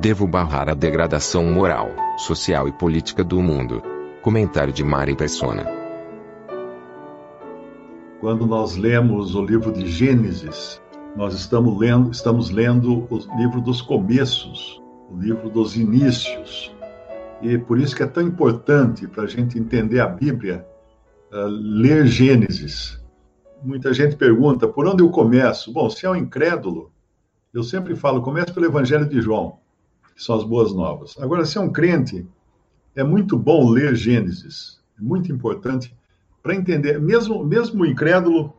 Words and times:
Devo 0.00 0.26
barrar 0.26 0.66
a 0.70 0.72
degradação 0.72 1.44
moral, 1.44 1.90
social 2.16 2.66
e 2.66 2.72
política 2.72 3.22
do 3.22 3.38
mundo. 3.42 3.82
Comentário 4.22 4.72
de 4.72 4.82
Mari 4.82 5.14
Persona. 5.14 5.66
Quando 8.18 8.46
nós 8.46 8.76
lemos 8.76 9.34
o 9.34 9.44
livro 9.44 9.70
de 9.70 9.86
Gênesis, 9.86 10.80
nós 11.14 11.34
estamos 11.34 11.78
lendo, 11.78 12.10
estamos 12.10 12.48
lendo 12.48 13.06
o 13.10 13.18
livro 13.36 13.60
dos 13.60 13.82
começos, 13.82 14.80
o 15.10 15.18
livro 15.18 15.50
dos 15.50 15.76
inícios. 15.76 16.74
E 17.42 17.58
por 17.58 17.78
isso 17.78 17.94
que 17.94 18.02
é 18.02 18.06
tão 18.06 18.22
importante 18.22 19.06
para 19.06 19.24
a 19.24 19.28
gente 19.28 19.58
entender 19.58 20.00
a 20.00 20.06
Bíblia, 20.06 20.66
uh, 21.30 21.46
ler 21.46 22.06
Gênesis. 22.06 22.98
Muita 23.62 23.92
gente 23.92 24.16
pergunta, 24.16 24.66
por 24.66 24.86
onde 24.86 25.02
eu 25.02 25.10
começo? 25.10 25.70
Bom, 25.70 25.90
se 25.90 26.06
é 26.06 26.10
um 26.10 26.16
incrédulo, 26.16 26.90
eu 27.52 27.62
sempre 27.62 27.94
falo, 27.94 28.22
comece 28.22 28.50
pelo 28.50 28.64
Evangelho 28.64 29.06
de 29.06 29.20
João, 29.20 29.60
que 30.20 30.26
são 30.26 30.36
as 30.36 30.44
boas 30.44 30.74
novas. 30.74 31.16
Agora, 31.18 31.46
se 31.46 31.56
é 31.56 31.60
um 31.62 31.72
crente, 31.72 32.26
é 32.94 33.02
muito 33.02 33.38
bom 33.38 33.70
ler 33.70 33.96
Gênesis. 33.96 34.78
É 34.98 35.02
muito 35.02 35.32
importante 35.32 35.96
para 36.42 36.54
entender, 36.54 37.00
mesmo, 37.00 37.42
mesmo 37.42 37.86
incrédulo, 37.86 38.52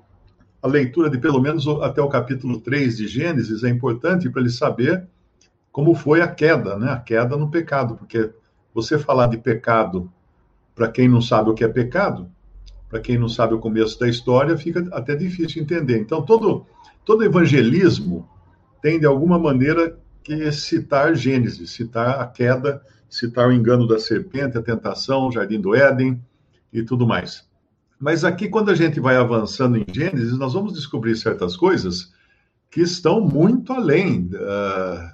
a 0.60 0.68
leitura 0.68 1.08
de 1.08 1.20
pelo 1.20 1.40
menos 1.40 1.68
até 1.68 2.02
o 2.02 2.10
capítulo 2.10 2.60
3 2.60 2.98
de 2.98 3.08
Gênesis 3.08 3.64
é 3.64 3.70
importante 3.70 4.28
para 4.28 4.42
ele 4.42 4.50
saber 4.50 5.08
como 5.72 5.94
foi 5.94 6.22
a 6.22 6.28
queda, 6.28 6.80
né? 6.80 6.92
A 6.92 6.98
queda 6.98 7.38
no 7.38 7.52
pecado, 7.52 7.96
porque 7.96 8.32
você 8.74 8.98
falar 8.98 9.28
de 9.28 9.38
pecado 9.38 10.12
para 10.74 10.88
quem 10.88 11.08
não 11.08 11.22
sabe 11.22 11.52
o 11.52 11.54
que 11.54 11.64
é 11.64 11.68
pecado, 11.68 12.28
para 12.90 13.00
quem 13.00 13.20
não 13.20 13.30
sabe 13.30 13.54
o 13.54 13.60
começo 13.60 14.00
da 14.00 14.10
história, 14.10 14.58
fica 14.58 14.88
até 14.92 15.16
difícil 15.16 15.62
entender. 15.62 16.00
Então, 16.00 16.24
todo, 16.24 16.66
todo 17.06 17.24
evangelismo 17.24 18.28
tem, 18.82 19.00
de 19.00 19.06
alguma 19.06 19.38
maneira, 19.38 20.01
que 20.24 20.52
citar 20.52 21.16
Gênesis, 21.16 21.72
citar 21.72 22.20
a 22.20 22.28
queda, 22.28 22.82
citar 23.10 23.48
o 23.48 23.52
engano 23.52 23.88
da 23.88 24.00
serpente, 24.00 24.58
a 24.58 24.62
tentação, 24.62 25.28
o 25.28 25.32
jardim 25.32 25.60
do 25.60 25.76
Éden 25.76 26.22
e 26.72 26.84
tudo 26.84 27.06
mais. 27.08 27.46
Mas 28.00 28.24
aqui, 28.24 28.48
quando 28.48 28.72
a 28.72 28.76
gente 28.76 29.00
vai 29.00 29.16
avançando 29.16 29.78
em 29.78 29.86
Gênesis, 29.92 30.38
nós 30.38 30.54
vamos 30.54 30.74
descobrir 30.74 31.16
certas 31.16 31.56
coisas 31.56 32.14
que 32.70 32.82
estão 32.82 33.22
muito 33.22 33.74
além 33.74 34.30
uh, 34.34 35.12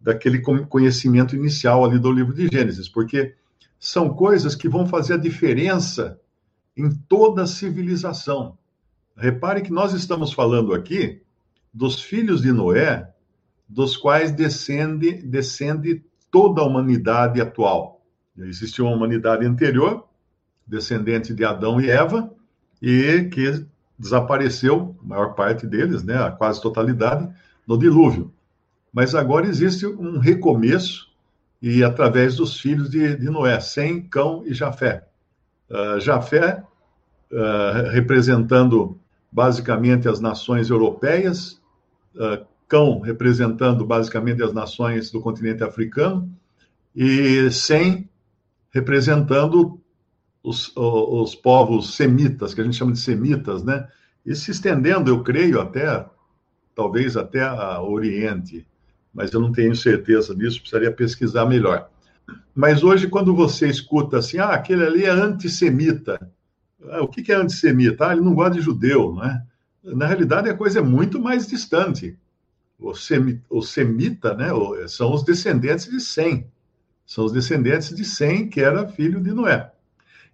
daquele 0.00 0.40
conhecimento 0.40 1.34
inicial 1.34 1.84
ali 1.84 1.98
do 1.98 2.12
livro 2.12 2.34
de 2.34 2.46
Gênesis, 2.46 2.88
porque 2.88 3.34
são 3.80 4.10
coisas 4.10 4.54
que 4.54 4.68
vão 4.68 4.86
fazer 4.86 5.14
a 5.14 5.18
diferença 5.18 6.20
em 6.76 6.90
toda 6.90 7.42
a 7.42 7.46
civilização. 7.46 8.56
Repare 9.16 9.62
que 9.62 9.72
nós 9.72 9.92
estamos 9.92 10.32
falando 10.32 10.72
aqui 10.72 11.20
dos 11.74 12.00
filhos 12.00 12.42
de 12.42 12.52
Noé, 12.52 13.12
dos 13.68 13.96
quais 13.96 14.32
descende, 14.32 15.12
descende 15.22 16.02
toda 16.30 16.62
a 16.62 16.64
humanidade 16.64 17.40
atual. 17.40 18.00
Existiu 18.36 18.86
uma 18.86 18.96
humanidade 18.96 19.44
anterior, 19.44 20.06
descendente 20.66 21.34
de 21.34 21.44
Adão 21.44 21.80
e 21.80 21.90
Eva, 21.90 22.32
e 22.80 23.28
que 23.32 23.66
desapareceu, 23.98 24.96
a 25.02 25.06
maior 25.06 25.34
parte 25.34 25.66
deles, 25.66 26.04
né, 26.04 26.16
a 26.16 26.30
quase 26.30 26.62
totalidade, 26.62 27.28
no 27.66 27.76
dilúvio. 27.76 28.32
Mas 28.92 29.14
agora 29.14 29.46
existe 29.46 29.86
um 29.86 30.18
recomeço, 30.18 31.08
e 31.60 31.82
através 31.82 32.36
dos 32.36 32.60
filhos 32.60 32.88
de, 32.88 33.16
de 33.16 33.28
Noé, 33.28 33.58
Sem, 33.58 34.02
Cão 34.02 34.44
e 34.46 34.54
Jafé. 34.54 35.04
Uh, 35.68 35.98
Jafé, 35.98 36.62
uh, 37.32 37.90
representando 37.90 38.98
basicamente 39.30 40.08
as 40.08 40.20
nações 40.20 40.70
europeias, 40.70 41.60
uh, 42.14 42.46
Cão, 42.68 43.00
representando 43.00 43.84
basicamente 43.84 44.42
as 44.42 44.52
nações 44.52 45.10
do 45.10 45.20
continente 45.20 45.64
africano, 45.64 46.30
e 46.94 47.50
Sem, 47.50 48.08
representando 48.70 49.80
os, 50.42 50.72
os 50.76 51.34
povos 51.34 51.94
semitas, 51.94 52.54
que 52.54 52.60
a 52.60 52.64
gente 52.64 52.76
chama 52.76 52.92
de 52.92 52.98
semitas, 52.98 53.64
né? 53.64 53.88
E 54.24 54.34
se 54.34 54.50
estendendo, 54.50 55.10
eu 55.10 55.22
creio, 55.22 55.60
até, 55.60 56.04
talvez 56.74 57.16
até 57.16 57.42
a 57.42 57.80
Oriente 57.80 58.66
mas 59.18 59.32
eu 59.32 59.40
não 59.40 59.50
tenho 59.50 59.74
certeza 59.74 60.32
disso, 60.32 60.60
precisaria 60.60 60.92
pesquisar 60.92 61.44
melhor. 61.44 61.90
Mas 62.54 62.84
hoje, 62.84 63.08
quando 63.08 63.34
você 63.34 63.66
escuta 63.68 64.18
assim, 64.18 64.38
ah, 64.38 64.50
aquele 64.50 64.84
ali 64.84 65.04
é 65.04 65.10
antissemita. 65.10 66.30
Ah, 66.88 67.02
o 67.02 67.08
que 67.08 67.32
é 67.32 67.34
antissemita? 67.34 68.06
Ah, 68.06 68.12
ele 68.12 68.20
não 68.20 68.32
gosta 68.32 68.54
de 68.54 68.60
judeu, 68.60 69.12
não 69.14 69.24
é? 69.24 69.42
Na 69.82 70.06
realidade, 70.06 70.48
a 70.48 70.56
coisa 70.56 70.78
é 70.78 70.82
muito 70.82 71.20
mais 71.20 71.48
distante. 71.48 72.16
O, 72.78 72.94
semi, 72.94 73.42
o 73.50 73.60
semita, 73.60 74.34
né, 74.34 74.48
são 74.86 75.12
os 75.12 75.24
descendentes 75.24 75.90
de 75.90 76.00
Sem. 76.00 76.46
São 77.04 77.24
os 77.24 77.32
descendentes 77.32 77.94
de 77.94 78.04
Sem, 78.04 78.48
que 78.48 78.60
era 78.60 78.88
filho 78.88 79.20
de 79.20 79.32
Noé. 79.32 79.72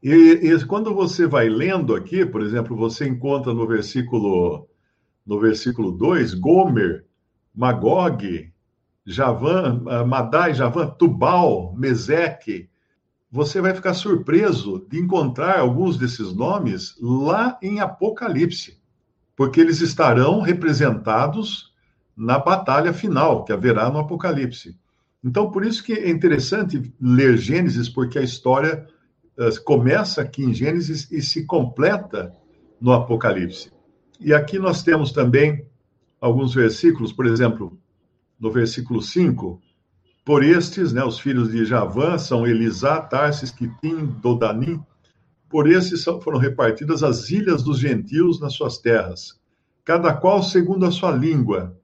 E, 0.03 0.13
e, 0.13 0.65
quando 0.67 0.95
você 0.95 1.27
vai 1.27 1.49
lendo 1.49 1.95
aqui, 1.95 2.27
por 2.27 2.43
exemplo, 2.43 2.77
você 2.77 3.09
encontra 3.09 3.55
no 3.55 3.67
versículo 3.67 4.69
no 5.25 5.41
versículo 5.41 5.91
2, 5.91 6.35
Gomer, 6.35 7.07
Magog, 7.55 8.53
Javan, 9.07 9.83
ah, 9.87 10.05
Madai, 10.05 10.55
Javan, 10.55 10.89
Tubal, 10.89 11.75
Meseque, 11.77 12.69
você 13.31 13.61
vai 13.61 13.75
ficar 13.75 13.95
surpreso 13.95 14.87
de 14.89 14.99
encontrar 14.99 15.59
alguns 15.59 15.97
desses 15.97 16.33
nomes 16.35 16.97
lá 17.01 17.59
em 17.63 17.81
Apocalipse, 17.81 18.79
porque 19.35 19.61
eles 19.61 19.81
estarão 19.81 20.41
representados 20.41 21.74
na 22.17 22.39
batalha 22.39 22.93
final 22.93 23.45
que 23.45 23.53
haverá 23.53 23.91
no 23.91 23.99
Apocalipse. 23.99 24.77
Então, 25.23 25.51
por 25.51 25.65
isso 25.65 25.83
que 25.83 25.93
é 25.93 26.11
interessante 26.11 26.93
ler 27.01 27.37
Gênesis, 27.39 27.89
porque 27.89 28.19
a 28.19 28.23
história 28.23 28.87
uh, 29.39 29.65
começa 29.65 30.21
aqui 30.21 30.45
em 30.45 30.53
Gênesis 30.53 31.11
e 31.11 31.23
se 31.23 31.45
completa 31.45 32.33
no 32.81 32.93
Apocalipse. 32.93 33.73
E 34.21 34.33
aqui 34.35 34.59
nós 34.59 34.83
temos 34.83 35.13
também 35.13 35.67
alguns 36.21 36.55
versículos, 36.55 37.13
por 37.13 37.27
exemplo, 37.27 37.79
no 38.39 38.51
versículo 38.51 39.01
5, 39.01 39.61
por 40.25 40.43
estes, 40.43 40.93
né, 40.93 41.05
os 41.05 41.19
filhos 41.19 41.51
de 41.51 41.65
Javã 41.65 42.17
são 42.17 42.47
Elisá, 42.47 43.01
Tarsis, 43.01 43.51
Quitim, 43.51 44.07
Dodanim, 44.23 44.83
por 45.49 45.71
estes 45.71 46.05
foram 46.05 46.39
repartidas 46.39 47.03
as 47.03 47.31
ilhas 47.31 47.63
dos 47.63 47.79
gentios 47.79 48.41
nas 48.41 48.55
suas 48.55 48.79
terras, 48.79 49.39
cada 49.85 50.13
qual 50.15 50.43
segundo 50.43 50.87
a 50.87 50.91
sua 50.91 51.13
língua, 51.13 51.79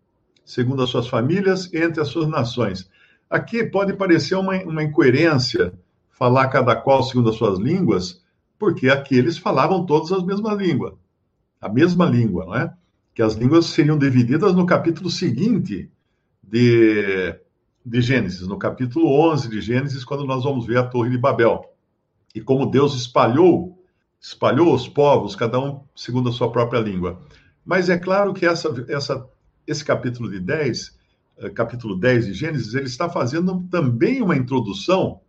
segundo 0.51 0.83
as 0.83 0.91
suas 0.91 1.07
famílias, 1.07 1.73
entre 1.73 2.01
as 2.01 2.09
suas 2.09 2.27
nações. 2.27 2.91
Aqui 3.29 3.63
pode 3.63 3.93
parecer 3.93 4.35
uma, 4.35 4.57
uma 4.65 4.83
incoerência 4.83 5.73
falar 6.11 6.49
cada 6.49 6.75
qual 6.75 7.05
segundo 7.05 7.31
as 7.31 7.37
suas 7.37 7.59
línguas, 7.59 8.21
porque 8.59 8.89
aqui 8.89 9.17
eles 9.17 9.39
falavam 9.39 9.87
todas 9.87 10.11
a 10.11 10.21
mesma 10.25 10.53
língua, 10.53 10.99
a 11.61 11.69
mesma 11.69 12.05
língua, 12.05 12.47
não 12.47 12.57
é? 12.57 12.75
Que 13.15 13.23
as 13.23 13.35
línguas 13.35 13.67
seriam 13.67 13.97
divididas 13.97 14.53
no 14.53 14.67
capítulo 14.67 15.09
seguinte, 15.09 15.89
de, 16.43 17.33
de 17.87 18.01
Gênesis, 18.01 18.49
no 18.49 18.59
capítulo 18.59 19.07
11 19.31 19.49
de 19.49 19.61
Gênesis, 19.61 20.05
quando 20.05 20.25
nós 20.25 20.43
vamos 20.43 20.67
ver 20.67 20.79
a 20.79 20.83
Torre 20.83 21.11
de 21.11 21.19
Babel. 21.19 21.65
E 22.35 22.41
como 22.41 22.67
Deus 22.67 22.97
espalhou, 22.97 23.79
espalhou 24.21 24.75
os 24.75 24.89
povos, 24.89 25.37
cada 25.37 25.61
um 25.61 25.81
segundo 25.95 26.29
a 26.29 26.33
sua 26.33 26.51
própria 26.51 26.81
língua. 26.81 27.21
Mas 27.65 27.89
é 27.89 27.97
claro 27.97 28.35
que 28.35 28.45
essa, 28.45 28.69
essa, 28.89 29.29
esse 29.71 29.85
capítulo 29.85 30.29
de 30.29 30.41
10, 30.41 30.99
eh, 31.39 31.51
capítulo 31.51 31.97
10 31.97 32.27
de 32.27 32.35
Gênesis, 32.35 32.75
ele 32.75 32.87
está 32.87 33.09
fazendo 33.09 33.65
também 33.71 34.21
uma 34.21 34.37
introdução 34.37 35.21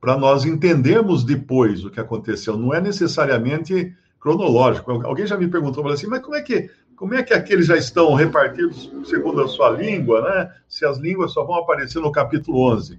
para 0.00 0.16
nós 0.16 0.44
entendermos 0.44 1.22
depois 1.24 1.84
o 1.84 1.90
que 1.90 2.00
aconteceu. 2.00 2.56
Não 2.56 2.74
é 2.74 2.80
necessariamente 2.80 3.94
cronológico. 4.18 4.90
Alguém 4.90 5.26
já 5.26 5.36
me 5.36 5.46
perguntou, 5.46 5.86
assim, 5.88 6.08
mas 6.08 6.20
como 6.20 6.34
é 6.34 6.42
que 6.42 6.68
como 6.96 7.14
é 7.14 7.22
que 7.22 7.34
aqueles 7.34 7.66
já 7.66 7.76
estão 7.76 8.14
repartidos 8.14 8.90
segundo 9.04 9.42
a 9.42 9.48
sua 9.48 9.68
língua, 9.68 10.22
né? 10.22 10.50
Se 10.66 10.86
as 10.86 10.96
línguas 10.96 11.32
só 11.32 11.44
vão 11.44 11.56
aparecer 11.56 12.00
no 12.00 12.10
capítulo 12.10 12.72
11. 12.72 12.98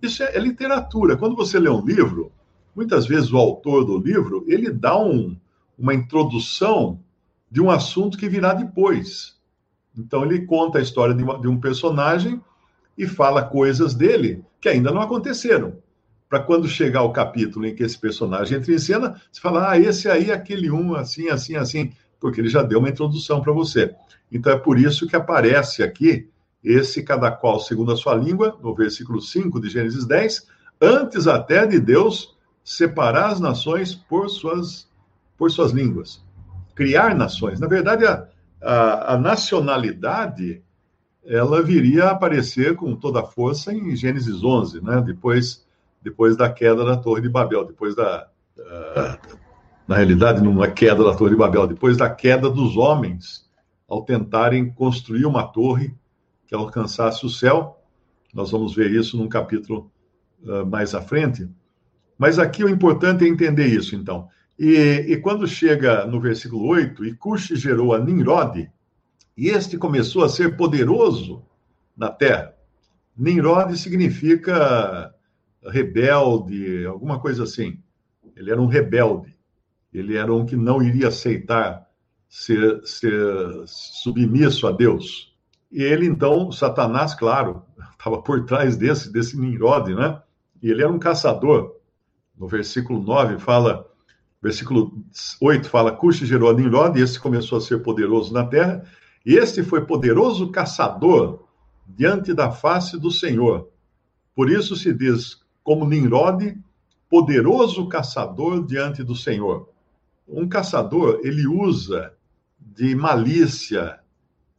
Isso 0.00 0.22
é, 0.22 0.36
é 0.36 0.40
literatura. 0.40 1.18
Quando 1.18 1.36
você 1.36 1.58
lê 1.58 1.68
um 1.68 1.84
livro, 1.84 2.32
muitas 2.74 3.06
vezes 3.06 3.30
o 3.30 3.36
autor 3.36 3.84
do 3.84 3.98
livro, 3.98 4.42
ele 4.48 4.70
dá 4.70 4.98
um, 4.98 5.36
uma 5.78 5.92
introdução 5.92 6.98
de 7.50 7.60
um 7.60 7.70
assunto 7.70 8.16
que 8.16 8.28
virá 8.28 8.54
depois. 8.54 9.35
Então 9.96 10.24
ele 10.24 10.44
conta 10.46 10.78
a 10.78 10.82
história 10.82 11.14
de, 11.14 11.22
uma, 11.22 11.40
de 11.40 11.48
um 11.48 11.58
personagem 11.58 12.40
e 12.96 13.06
fala 13.06 13.42
coisas 13.42 13.94
dele 13.94 14.42
que 14.60 14.68
ainda 14.68 14.90
não 14.90 15.00
aconteceram. 15.00 15.78
Para 16.28 16.40
quando 16.40 16.68
chegar 16.68 17.02
o 17.02 17.12
capítulo 17.12 17.66
em 17.66 17.74
que 17.74 17.82
esse 17.82 17.98
personagem 17.98 18.58
entra 18.58 18.72
em 18.72 18.78
cena, 18.78 19.20
você 19.30 19.40
fala, 19.40 19.70
ah, 19.70 19.78
esse 19.78 20.08
aí 20.08 20.32
aquele 20.32 20.70
um, 20.70 20.94
assim, 20.94 21.28
assim, 21.28 21.54
assim, 21.56 21.92
porque 22.20 22.40
ele 22.40 22.48
já 22.48 22.62
deu 22.62 22.80
uma 22.80 22.88
introdução 22.88 23.40
para 23.40 23.52
você. 23.52 23.94
Então 24.30 24.52
é 24.52 24.58
por 24.58 24.78
isso 24.78 25.06
que 25.06 25.14
aparece 25.14 25.82
aqui 25.82 26.28
esse 26.64 27.02
cada 27.02 27.30
qual 27.30 27.60
segundo 27.60 27.92
a 27.92 27.96
sua 27.96 28.14
língua, 28.14 28.58
no 28.60 28.74
versículo 28.74 29.20
5 29.20 29.60
de 29.60 29.68
Gênesis 29.68 30.04
10, 30.04 30.48
antes 30.80 31.28
até 31.28 31.64
de 31.64 31.78
Deus 31.78 32.36
separar 32.64 33.30
as 33.30 33.38
nações 33.38 33.94
por 33.94 34.28
suas, 34.28 34.88
por 35.38 35.50
suas 35.50 35.70
línguas. 35.70 36.20
Criar 36.74 37.14
nações. 37.14 37.60
Na 37.60 37.68
verdade, 37.68 38.04
a, 38.04 38.26
a, 38.66 39.14
a 39.14 39.18
nacionalidade 39.18 40.62
ela 41.24 41.62
viria 41.62 42.04
a 42.04 42.10
aparecer 42.12 42.76
com 42.76 42.94
toda 42.94 43.20
a 43.20 43.26
força 43.26 43.72
em 43.72 43.94
Gênesis 43.94 44.42
11, 44.42 44.82
né? 44.82 45.00
depois, 45.00 45.64
depois 46.02 46.36
da 46.36 46.50
queda 46.50 46.84
da 46.84 46.96
Torre 46.96 47.22
de 47.22 47.28
Babel, 47.28 47.64
depois 47.64 47.94
da. 47.94 48.28
Uh, 48.56 49.36
na 49.86 49.96
realidade, 49.96 50.42
não 50.42 50.64
é 50.64 50.70
queda 50.70 51.04
da 51.04 51.14
Torre 51.14 51.30
de 51.30 51.36
Babel, 51.36 51.66
depois 51.66 51.96
da 51.96 52.10
queda 52.10 52.50
dos 52.50 52.76
homens 52.76 53.46
ao 53.88 54.02
tentarem 54.02 54.72
construir 54.72 55.26
uma 55.26 55.44
torre 55.44 55.94
que 56.46 56.54
alcançasse 56.54 57.24
o 57.24 57.30
céu. 57.30 57.80
Nós 58.34 58.50
vamos 58.50 58.74
ver 58.74 58.90
isso 58.90 59.16
num 59.16 59.28
capítulo 59.28 59.90
uh, 60.42 60.66
mais 60.66 60.94
à 60.94 61.00
frente. 61.00 61.48
Mas 62.18 62.38
aqui 62.38 62.64
o 62.64 62.68
importante 62.68 63.24
é 63.24 63.28
entender 63.28 63.66
isso, 63.66 63.94
então. 63.94 64.28
E, 64.58 65.04
e 65.08 65.16
quando 65.18 65.46
chega 65.46 66.06
no 66.06 66.20
versículo 66.20 66.66
8, 66.66 67.04
e 67.04 67.14
Cush 67.14 67.48
gerou 67.54 67.94
a 67.94 67.98
Nimrod, 67.98 68.70
e 69.36 69.48
este 69.48 69.76
começou 69.76 70.24
a 70.24 70.28
ser 70.28 70.56
poderoso 70.56 71.44
na 71.96 72.08
terra. 72.08 72.54
Nimrod 73.16 73.76
significa 73.76 75.14
rebelde, 75.62 76.86
alguma 76.86 77.18
coisa 77.18 77.44
assim. 77.44 77.78
Ele 78.34 78.50
era 78.50 78.60
um 78.60 78.66
rebelde. 78.66 79.36
Ele 79.92 80.16
era 80.16 80.32
um 80.32 80.44
que 80.44 80.56
não 80.56 80.82
iria 80.82 81.08
aceitar 81.08 81.86
ser, 82.28 82.80
ser 82.84 83.12
submisso 83.66 84.66
a 84.66 84.72
Deus. 84.72 85.34
E 85.70 85.82
ele, 85.82 86.06
então, 86.06 86.52
Satanás, 86.52 87.14
claro, 87.14 87.62
estava 87.98 88.22
por 88.22 88.44
trás 88.44 88.76
desse, 88.76 89.12
desse 89.12 89.38
Nimrod, 89.38 89.94
né? 89.94 90.20
E 90.62 90.70
ele 90.70 90.82
era 90.82 90.92
um 90.92 90.98
caçador. 90.98 91.76
No 92.36 92.46
versículo 92.46 93.02
9 93.02 93.38
fala, 93.38 93.90
versículo 94.46 94.92
8 95.40 95.68
fala, 95.68 95.90
Cush 95.90 96.18
gerou 96.18 96.48
a 96.48 96.54
Nimrod, 96.54 96.96
e 96.96 97.02
esse 97.02 97.18
começou 97.18 97.58
a 97.58 97.60
ser 97.60 97.82
poderoso 97.82 98.32
na 98.32 98.46
terra, 98.46 98.84
e 99.24 99.34
este 99.34 99.60
foi 99.64 99.84
poderoso 99.84 100.52
caçador 100.52 101.48
diante 101.84 102.32
da 102.32 102.52
face 102.52 102.96
do 102.96 103.10
Senhor. 103.10 103.68
Por 104.36 104.48
isso 104.48 104.76
se 104.76 104.94
diz, 104.94 105.40
como 105.64 105.84
Nimrod, 105.84 106.56
poderoso 107.10 107.88
caçador 107.88 108.64
diante 108.64 109.02
do 109.02 109.16
Senhor. 109.16 109.68
Um 110.28 110.48
caçador, 110.48 111.20
ele 111.24 111.44
usa 111.48 112.12
de 112.60 112.94
malícia, 112.94 113.98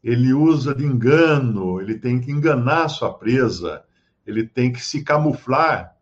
ele 0.03 0.33
usa 0.33 0.75
de 0.75 0.83
engano, 0.83 1.79
ele 1.79 1.97
tem 1.97 2.19
que 2.19 2.29
enganar 2.29 2.89
sua 2.89 3.13
presa, 3.13 3.83
ele 4.25 4.45
tem 4.45 4.69
que 4.69 4.81
se 4.81 5.01
camuflar 5.01 5.95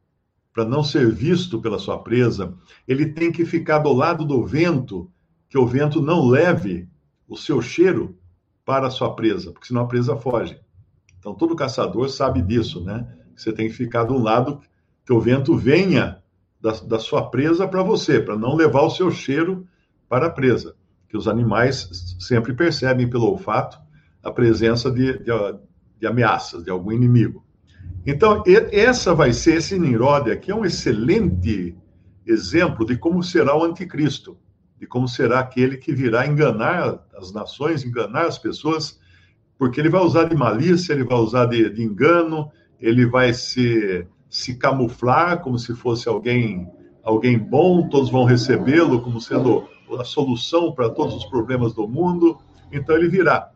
para 0.55 0.63
não 0.63 0.81
ser 0.81 1.11
visto 1.11 1.59
pela 1.59 1.77
sua 1.77 2.01
presa, 2.01 2.53
ele 2.87 3.07
tem 3.07 3.29
que 3.29 3.43
ficar 3.43 3.79
do 3.79 3.91
lado 3.91 4.23
do 4.23 4.45
vento, 4.45 5.11
que 5.49 5.57
o 5.57 5.67
vento 5.67 6.01
não 6.01 6.25
leve 6.25 6.87
o 7.27 7.35
seu 7.35 7.61
cheiro 7.61 8.17
para 8.63 8.87
a 8.87 8.89
sua 8.89 9.13
presa, 9.13 9.51
porque 9.51 9.67
senão 9.67 9.81
a 9.81 9.85
presa 9.85 10.15
foge. 10.15 10.57
Então, 11.19 11.35
todo 11.35 11.57
caçador 11.57 12.07
sabe 12.07 12.41
disso, 12.41 12.81
né? 12.81 13.05
Você 13.35 13.51
tem 13.51 13.67
que 13.67 13.73
ficar 13.73 14.05
do 14.05 14.17
lado 14.17 14.61
que 15.05 15.11
o 15.11 15.19
vento 15.19 15.57
venha 15.57 16.23
da, 16.61 16.71
da 16.71 16.99
sua 16.99 17.29
presa 17.29 17.67
para 17.67 17.83
você, 17.83 18.21
para 18.21 18.37
não 18.37 18.55
levar 18.55 18.83
o 18.83 18.89
seu 18.89 19.11
cheiro 19.11 19.67
para 20.07 20.27
a 20.27 20.31
presa. 20.31 20.73
Que 21.09 21.17
os 21.17 21.27
animais 21.27 22.15
sempre 22.17 22.53
percebem 22.53 23.09
pelo 23.09 23.25
olfato 23.25 23.77
a 24.23 24.31
presença 24.31 24.89
de, 24.89 25.19
de, 25.19 25.31
de 25.99 26.07
ameaças, 26.07 26.63
de 26.63 26.69
algum 26.69 26.93
inimigo. 26.93 27.44
Então, 28.05 28.43
essa 28.71 29.15
vai 29.15 29.33
ser, 29.33 29.57
esse 29.57 29.79
Nimrod 29.79 30.29
aqui 30.31 30.51
é 30.51 30.55
um 30.55 30.65
excelente 30.65 31.75
exemplo 32.25 32.85
de 32.85 32.97
como 32.97 33.23
será 33.23 33.57
o 33.57 33.63
anticristo 33.63 34.37
de 34.79 34.85
como 34.85 35.07
será 35.07 35.39
aquele 35.39 35.77
que 35.77 35.93
virá 35.93 36.27
enganar 36.27 37.05
as 37.17 37.31
nações, 37.31 37.83
enganar 37.83 38.25
as 38.25 38.37
pessoas, 38.37 38.99
porque 39.57 39.79
ele 39.79 39.89
vai 39.89 40.01
usar 40.01 40.25
de 40.25 40.35
malícia, 40.35 40.93
ele 40.93 41.03
vai 41.03 41.17
usar 41.17 41.45
de, 41.45 41.69
de 41.69 41.81
engano, 41.81 42.51
ele 42.79 43.05
vai 43.05 43.33
se, 43.33 44.05
se 44.29 44.55
camuflar 44.55 45.41
como 45.41 45.57
se 45.57 45.73
fosse 45.73 46.09
alguém 46.09 46.69
alguém 47.03 47.37
bom, 47.37 47.87
todos 47.87 48.09
vão 48.09 48.23
recebê-lo 48.23 48.99
como 48.99 49.21
sendo 49.21 49.67
a 49.99 50.03
solução 50.03 50.73
para 50.73 50.89
todos 50.89 51.13
os 51.13 51.25
problemas 51.25 51.71
do 51.71 51.87
mundo. 51.87 52.39
Então 52.71 52.95
ele 52.95 53.07
virá. 53.07 53.51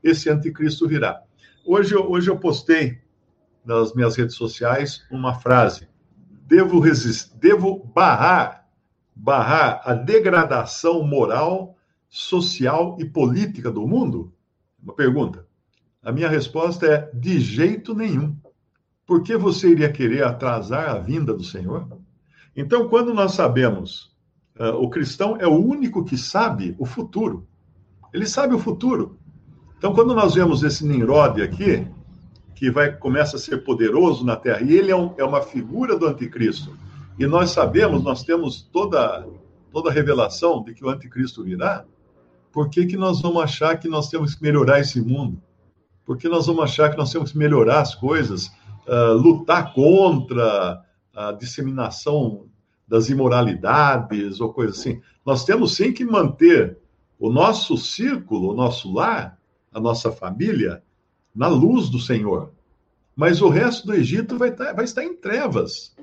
Esse 0.00 0.30
anticristo 0.30 0.86
virá. 0.86 1.20
Hoje, 1.66 1.96
hoje 1.96 2.30
eu 2.30 2.38
postei 2.38 2.98
nas 3.64 3.94
minhas 3.94 4.16
redes 4.16 4.36
sociais 4.36 5.04
uma 5.10 5.34
frase: 5.34 5.88
devo, 6.46 6.80
resist, 6.80 7.34
devo 7.36 7.84
barrar 7.94 8.64
barrar 9.14 9.80
a 9.84 9.94
degradação 9.94 11.04
moral, 11.06 11.76
social 12.08 12.96
e 12.98 13.04
política 13.04 13.70
do 13.70 13.86
mundo? 13.86 14.32
Uma 14.82 14.94
pergunta. 14.94 15.46
A 16.02 16.12
minha 16.12 16.28
resposta 16.28 16.86
é: 16.86 17.10
de 17.14 17.38
jeito 17.38 17.94
nenhum. 17.94 18.36
Por 19.06 19.22
que 19.22 19.36
você 19.36 19.68
iria 19.68 19.92
querer 19.92 20.24
atrasar 20.24 20.88
a 20.88 20.98
vinda 20.98 21.32
do 21.34 21.44
Senhor? 21.44 21.86
Então, 22.56 22.88
quando 22.88 23.12
nós 23.12 23.32
sabemos, 23.32 24.14
uh, 24.58 24.76
o 24.76 24.88
cristão 24.88 25.36
é 25.38 25.46
o 25.46 25.58
único 25.58 26.04
que 26.04 26.16
sabe 26.16 26.74
o 26.78 26.86
futuro. 26.86 27.46
Ele 28.12 28.26
sabe 28.26 28.54
o 28.54 28.58
futuro. 28.58 29.18
Então, 29.76 29.92
quando 29.92 30.14
nós 30.14 30.34
vemos 30.34 30.62
esse 30.62 30.86
Nimrod 30.86 31.42
aqui, 31.42 31.86
que 32.54 32.70
vai 32.70 32.96
começa 32.96 33.36
a 33.36 33.40
ser 33.40 33.64
poderoso 33.64 34.24
na 34.24 34.36
terra, 34.36 34.62
e 34.62 34.74
ele 34.74 34.90
é, 34.90 34.96
um, 34.96 35.12
é 35.18 35.24
uma 35.24 35.42
figura 35.42 35.98
do 35.98 36.06
anticristo, 36.06 36.76
e 37.18 37.26
nós 37.26 37.50
sabemos, 37.50 38.02
nós 38.02 38.22
temos 38.22 38.62
toda, 38.62 39.26
toda 39.72 39.90
a 39.90 39.92
revelação 39.92 40.62
de 40.62 40.74
que 40.74 40.84
o 40.84 40.88
anticristo 40.88 41.44
virá, 41.44 41.84
por 42.54 42.70
que, 42.70 42.86
que 42.86 42.96
nós 42.96 43.20
vamos 43.20 43.42
achar 43.42 43.76
que 43.78 43.88
nós 43.88 44.08
temos 44.08 44.36
que 44.36 44.42
melhorar 44.42 44.78
esse 44.78 45.00
mundo? 45.00 45.42
Por 46.04 46.16
que 46.16 46.28
nós 46.28 46.46
vamos 46.46 46.62
achar 46.62 46.88
que 46.88 46.96
nós 46.96 47.10
temos 47.10 47.32
que 47.32 47.38
melhorar 47.38 47.80
as 47.80 47.96
coisas, 47.96 48.46
uh, 48.86 49.12
lutar 49.14 49.74
contra 49.74 50.80
a 51.12 51.32
disseminação 51.32 52.46
das 52.86 53.08
imoralidades 53.08 54.40
ou 54.40 54.52
coisa 54.52 54.72
assim? 54.72 55.00
Nós 55.26 55.44
temos 55.44 55.74
sim 55.74 55.92
que 55.92 56.04
manter 56.04 56.78
o 57.18 57.28
nosso 57.28 57.76
círculo, 57.76 58.52
o 58.52 58.54
nosso 58.54 58.92
lar, 58.92 59.36
a 59.72 59.80
nossa 59.80 60.12
família, 60.12 60.83
na 61.34 61.48
luz 61.48 61.88
do 61.88 61.98
Senhor. 61.98 62.52
Mas 63.16 63.40
o 63.42 63.48
resto 63.48 63.86
do 63.86 63.94
Egito 63.94 64.36
vai, 64.38 64.52
tá, 64.52 64.72
vai 64.72 64.84
estar 64.84 65.04
em 65.04 65.14
trevas 65.14 65.94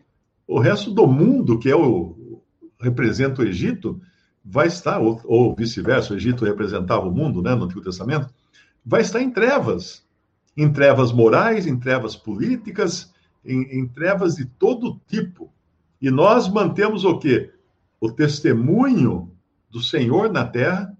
o 0.51 0.59
resto 0.59 0.91
do 0.91 1.07
mundo, 1.07 1.57
que 1.57 1.69
é 1.69 1.75
o 1.75 2.41
representa 2.77 3.41
o 3.41 3.45
Egito, 3.45 4.01
vai 4.43 4.67
estar, 4.67 4.99
ou, 4.99 5.21
ou 5.23 5.55
vice-versa, 5.55 6.13
o 6.13 6.17
Egito 6.17 6.43
representava 6.43 7.07
o 7.07 7.11
mundo, 7.11 7.41
né, 7.41 7.55
no 7.55 7.65
Antigo 7.65 7.81
Testamento, 7.81 8.27
vai 8.85 9.01
estar 9.01 9.21
em 9.21 9.31
trevas, 9.31 10.03
em 10.57 10.69
trevas 10.69 11.13
morais, 11.13 11.67
em 11.67 11.79
trevas 11.79 12.17
políticas, 12.17 13.13
em, 13.45 13.79
em 13.79 13.87
trevas 13.87 14.35
de 14.35 14.45
todo 14.45 14.99
tipo. 15.07 15.49
E 16.01 16.11
nós 16.11 16.49
mantemos 16.49 17.05
o 17.05 17.17
quê? 17.17 17.51
O 17.99 18.11
testemunho 18.11 19.31
do 19.69 19.79
Senhor 19.79 20.29
na 20.33 20.43
terra, 20.43 20.91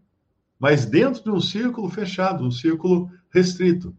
mas 0.57 0.85
dentro 0.85 1.23
de 1.23 1.31
um 1.31 1.41
círculo 1.41 1.89
fechado, 1.89 2.45
um 2.45 2.51
círculo 2.51 3.09
restrito, 3.31 3.93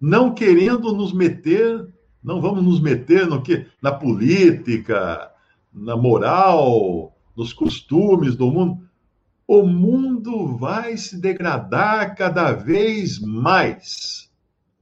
não 0.00 0.34
querendo 0.34 0.92
nos 0.94 1.12
meter 1.12 1.88
não 2.24 2.40
vamos 2.40 2.64
nos 2.64 2.80
meter 2.80 3.26
no 3.26 3.42
que 3.42 3.66
na 3.82 3.92
política, 3.92 5.30
na 5.70 5.94
moral, 5.94 7.14
nos 7.36 7.52
costumes 7.52 8.34
do 8.34 8.50
mundo. 8.50 8.82
O 9.46 9.62
mundo 9.62 10.56
vai 10.56 10.96
se 10.96 11.20
degradar 11.20 12.16
cada 12.16 12.52
vez 12.52 13.20
mais. 13.20 14.32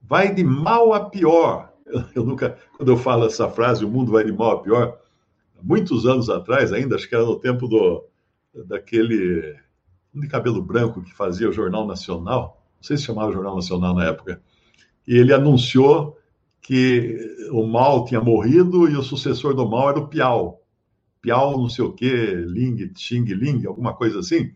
Vai 0.00 0.32
de 0.32 0.44
mal 0.44 0.94
a 0.94 1.10
pior. 1.10 1.72
Eu, 1.84 2.04
eu 2.14 2.24
nunca, 2.24 2.56
quando 2.76 2.92
eu 2.92 2.96
falo 2.96 3.26
essa 3.26 3.48
frase, 3.48 3.84
o 3.84 3.90
mundo 3.90 4.12
vai 4.12 4.22
de 4.22 4.32
mal 4.32 4.52
a 4.52 4.62
pior, 4.62 4.98
muitos 5.60 6.06
anos 6.06 6.30
atrás, 6.30 6.72
ainda 6.72 6.94
acho 6.94 7.08
que 7.08 7.14
era 7.14 7.24
no 7.24 7.40
tempo 7.40 7.66
do 7.66 8.04
daquele 8.68 9.56
de 10.14 10.28
cabelo 10.28 10.62
branco 10.62 11.02
que 11.02 11.14
fazia 11.14 11.48
o 11.48 11.52
Jornal 11.52 11.86
Nacional, 11.86 12.62
não 12.76 12.82
sei 12.82 12.98
se 12.98 13.04
chamava 13.04 13.32
Jornal 13.32 13.56
Nacional 13.56 13.94
na 13.94 14.04
época, 14.04 14.42
e 15.06 15.16
ele 15.16 15.32
anunciou 15.32 16.16
que 16.60 17.18
o 17.50 17.66
mal 17.66 18.04
tinha 18.04 18.20
morrido 18.20 18.88
e 18.88 18.96
o 18.96 19.02
sucessor 19.02 19.54
do 19.54 19.68
mal 19.68 19.90
era 19.90 19.98
o 19.98 20.08
Piau. 20.08 20.62
Piau 21.20 21.58
não 21.58 21.68
sei 21.68 21.84
o 21.84 21.92
quê, 21.92 22.34
Ling, 22.46 22.92
Xing 22.96 23.24
Ling, 23.24 23.66
alguma 23.66 23.94
coisa 23.94 24.20
assim. 24.20 24.52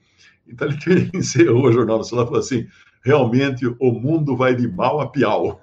Então 0.46 0.68
ele 0.68 1.10
encerrou 1.14 1.64
o 1.64 1.72
Jornal 1.72 1.98
Nacional 1.98 2.24
e 2.24 2.28
falou 2.28 2.40
assim, 2.40 2.66
realmente 3.02 3.66
o 3.66 3.92
mundo 3.92 4.36
vai 4.36 4.54
de 4.54 4.68
mal 4.68 5.00
a 5.00 5.08
pior. 5.08 5.58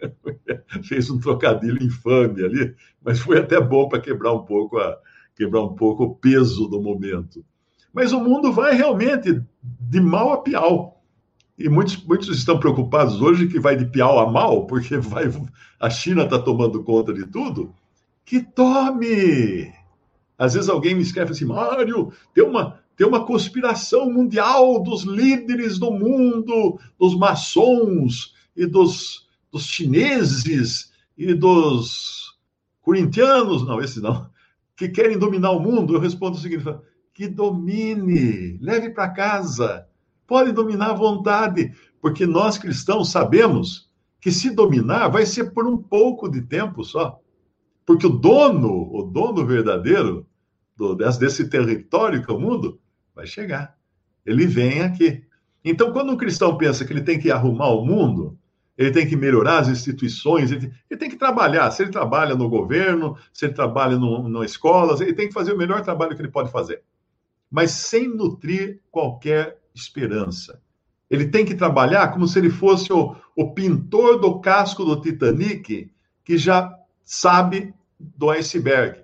Fez 0.84 1.10
um 1.10 1.18
trocadilho 1.18 1.82
infame 1.82 2.44
ali, 2.44 2.74
mas 3.02 3.18
foi 3.18 3.38
até 3.38 3.60
bom 3.60 3.88
para 3.88 4.00
quebrar 4.00 4.32
um 4.32 4.44
pouco 4.44 4.78
a 4.78 4.98
quebrar 5.34 5.62
um 5.62 5.74
pouco 5.74 6.04
o 6.04 6.14
peso 6.14 6.66
do 6.66 6.80
momento. 6.80 7.44
Mas 7.92 8.12
o 8.12 8.20
mundo 8.20 8.52
vai 8.52 8.74
realmente 8.74 9.42
de 9.62 10.00
mal 10.00 10.32
a 10.32 10.42
pior. 10.42 10.95
E 11.58 11.68
muitos, 11.68 11.96
muitos 12.04 12.36
estão 12.36 12.58
preocupados 12.58 13.20
hoje 13.20 13.48
que 13.48 13.58
vai 13.58 13.76
de 13.76 13.86
pior 13.86 14.18
a 14.18 14.30
mal, 14.30 14.66
porque 14.66 14.98
vai, 14.98 15.24
a 15.80 15.88
China 15.88 16.24
está 16.24 16.38
tomando 16.38 16.84
conta 16.84 17.14
de 17.14 17.26
tudo. 17.26 17.74
Que 18.24 18.42
tome! 18.42 19.72
Às 20.38 20.54
vezes 20.54 20.68
alguém 20.68 20.94
me 20.94 21.02
escreve 21.02 21.32
assim, 21.32 21.46
Mário, 21.46 22.12
tem 22.34 22.44
uma, 22.44 22.78
tem 22.94 23.06
uma 23.06 23.24
conspiração 23.24 24.10
mundial 24.10 24.82
dos 24.82 25.04
líderes 25.04 25.78
do 25.78 25.90
mundo, 25.90 26.78
dos 26.98 27.16
maçons 27.16 28.34
e 28.54 28.66
dos, 28.66 29.26
dos 29.50 29.64
chineses 29.64 30.92
e 31.16 31.32
dos 31.32 32.36
corintianos, 32.82 33.66
não, 33.66 33.80
esse 33.80 34.00
não, 34.00 34.28
que 34.76 34.88
querem 34.88 35.18
dominar 35.18 35.52
o 35.52 35.60
mundo. 35.60 35.94
Eu 35.94 36.00
respondo 36.00 36.36
o 36.36 36.40
seguinte: 36.40 36.64
que 37.14 37.26
domine, 37.26 38.58
leve 38.60 38.90
para 38.90 39.08
casa, 39.08 39.86
pode 40.26 40.52
dominar 40.52 40.90
à 40.90 40.94
vontade, 40.94 41.72
porque 42.00 42.26
nós 42.26 42.58
cristãos 42.58 43.10
sabemos 43.10 43.90
que 44.20 44.30
se 44.32 44.50
dominar 44.50 45.08
vai 45.08 45.24
ser 45.24 45.52
por 45.52 45.66
um 45.66 45.76
pouco 45.76 46.28
de 46.28 46.42
tempo 46.42 46.82
só. 46.82 47.20
Porque 47.84 48.06
o 48.06 48.10
dono, 48.10 48.90
o 48.92 49.02
dono 49.02 49.46
verdadeiro 49.46 50.26
do, 50.76 50.94
desse 50.94 51.48
território 51.48 52.24
que 52.24 52.30
é 52.30 52.34
o 52.34 52.40
mundo, 52.40 52.80
vai 53.14 53.26
chegar. 53.26 53.76
Ele 54.24 54.46
vem 54.46 54.82
aqui. 54.82 55.24
Então, 55.64 55.92
quando 55.92 56.12
um 56.12 56.16
cristão 56.16 56.56
pensa 56.58 56.84
que 56.84 56.92
ele 56.92 57.02
tem 57.02 57.18
que 57.18 57.30
arrumar 57.30 57.68
o 57.70 57.84
mundo, 57.84 58.36
ele 58.76 58.90
tem 58.90 59.06
que 59.06 59.16
melhorar 59.16 59.58
as 59.58 59.68
instituições, 59.68 60.50
ele, 60.50 60.72
ele 60.90 60.98
tem 60.98 61.08
que 61.08 61.16
trabalhar. 61.16 61.70
Se 61.70 61.82
ele 61.82 61.90
trabalha 61.90 62.34
no 62.34 62.48
governo, 62.48 63.16
se 63.32 63.46
ele 63.46 63.54
trabalha 63.54 63.96
no 63.96 64.44
escolas, 64.44 65.00
ele 65.00 65.14
tem 65.14 65.28
que 65.28 65.34
fazer 65.34 65.52
o 65.52 65.58
melhor 65.58 65.82
trabalho 65.82 66.14
que 66.14 66.20
ele 66.20 66.30
pode 66.30 66.50
fazer. 66.50 66.82
Mas 67.50 67.70
sem 67.70 68.08
nutrir 68.08 68.80
qualquer 68.90 69.58
esperança. 69.80 70.60
Ele 71.08 71.26
tem 71.26 71.44
que 71.44 71.54
trabalhar 71.54 72.08
como 72.08 72.26
se 72.26 72.38
ele 72.38 72.50
fosse 72.50 72.92
o, 72.92 73.14
o 73.36 73.52
pintor 73.52 74.18
do 74.18 74.40
casco 74.40 74.84
do 74.84 75.00
Titanic, 75.00 75.90
que 76.24 76.36
já 76.36 76.72
sabe 77.04 77.72
do 77.98 78.30
iceberg. 78.30 79.00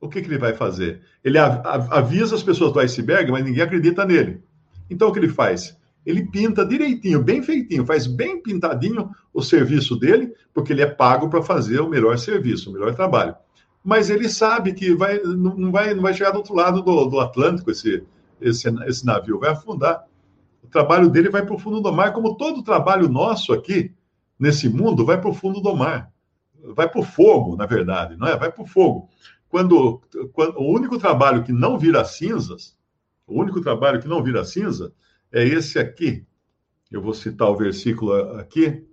O 0.00 0.08
que, 0.08 0.20
que 0.20 0.28
ele 0.28 0.38
vai 0.38 0.54
fazer? 0.54 1.02
Ele 1.24 1.38
avisa 1.38 2.34
as 2.34 2.42
pessoas 2.42 2.72
do 2.72 2.80
iceberg, 2.80 3.30
mas 3.30 3.44
ninguém 3.44 3.62
acredita 3.62 4.04
nele. 4.04 4.42
Então, 4.90 5.08
o 5.08 5.12
que 5.12 5.18
ele 5.18 5.28
faz? 5.28 5.76
Ele 6.04 6.26
pinta 6.26 6.66
direitinho, 6.66 7.22
bem 7.22 7.42
feitinho, 7.42 7.86
faz 7.86 8.06
bem 8.06 8.42
pintadinho 8.42 9.10
o 9.32 9.40
serviço 9.40 9.96
dele, 9.96 10.32
porque 10.52 10.72
ele 10.72 10.82
é 10.82 10.86
pago 10.86 11.28
para 11.28 11.42
fazer 11.42 11.80
o 11.80 11.88
melhor 11.88 12.18
serviço, 12.18 12.70
o 12.70 12.72
melhor 12.72 12.94
trabalho. 12.94 13.34
Mas 13.84 14.10
ele 14.10 14.28
sabe 14.28 14.72
que 14.72 14.94
vai, 14.94 15.20
não, 15.20 15.70
vai, 15.70 15.94
não 15.94 16.02
vai 16.02 16.14
chegar 16.14 16.30
do 16.32 16.38
outro 16.38 16.54
lado 16.54 16.82
do, 16.82 17.06
do 17.06 17.20
Atlântico 17.20 17.70
esse, 17.70 18.04
esse, 18.42 18.68
esse 18.86 19.04
navio, 19.06 19.38
vai 19.38 19.50
afundar. 19.50 20.04
O 20.62 20.66
trabalho 20.68 21.08
dele 21.08 21.28
vai 21.28 21.44
para 21.44 21.54
o 21.54 21.58
fundo 21.58 21.80
do 21.80 21.92
mar, 21.92 22.12
como 22.12 22.36
todo 22.36 22.62
trabalho 22.62 23.08
nosso 23.08 23.52
aqui, 23.52 23.92
nesse 24.38 24.68
mundo, 24.68 25.04
vai 25.04 25.20
para 25.20 25.30
o 25.30 25.34
fundo 25.34 25.60
do 25.60 25.74
mar 25.74 26.12
vai 26.62 26.88
para 26.88 27.00
o 27.00 27.04
fogo, 27.04 27.56
na 27.56 27.66
verdade, 27.66 28.16
não 28.16 28.26
é? 28.26 28.36
Vai 28.36 28.50
para 28.50 28.62
o 28.62 28.66
fogo. 28.66 29.08
Quando, 29.48 30.00
quando 30.32 30.58
o 30.58 30.72
único 30.72 30.98
trabalho 30.98 31.42
que 31.42 31.52
não 31.52 31.78
vira 31.78 32.04
cinzas, 32.04 32.76
o 33.26 33.40
único 33.40 33.60
trabalho 33.60 34.00
que 34.00 34.08
não 34.08 34.22
vira 34.22 34.44
cinza 34.44 34.92
é 35.30 35.44
esse 35.44 35.78
aqui. 35.78 36.24
Eu 36.90 37.02
vou 37.02 37.14
citar 37.14 37.48
o 37.48 37.56
versículo 37.56 38.12
aqui, 38.38 38.86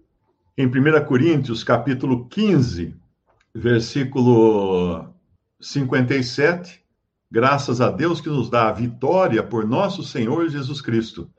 em 0.57 0.67
1 0.67 1.05
Coríntios, 1.05 1.63
capítulo 1.63 2.27
15, 2.27 2.95
versículo 3.53 5.13
57. 5.59 6.78
Graças 7.31 7.79
a 7.81 7.91
Deus 7.91 8.19
que 8.21 8.29
nos 8.29 8.49
dá 8.49 8.69
a 8.69 8.73
vitória 8.73 9.43
por 9.43 9.65
nosso 9.67 10.03
Senhor 10.03 10.49
Jesus 10.49 10.81
Cristo. 10.81 11.29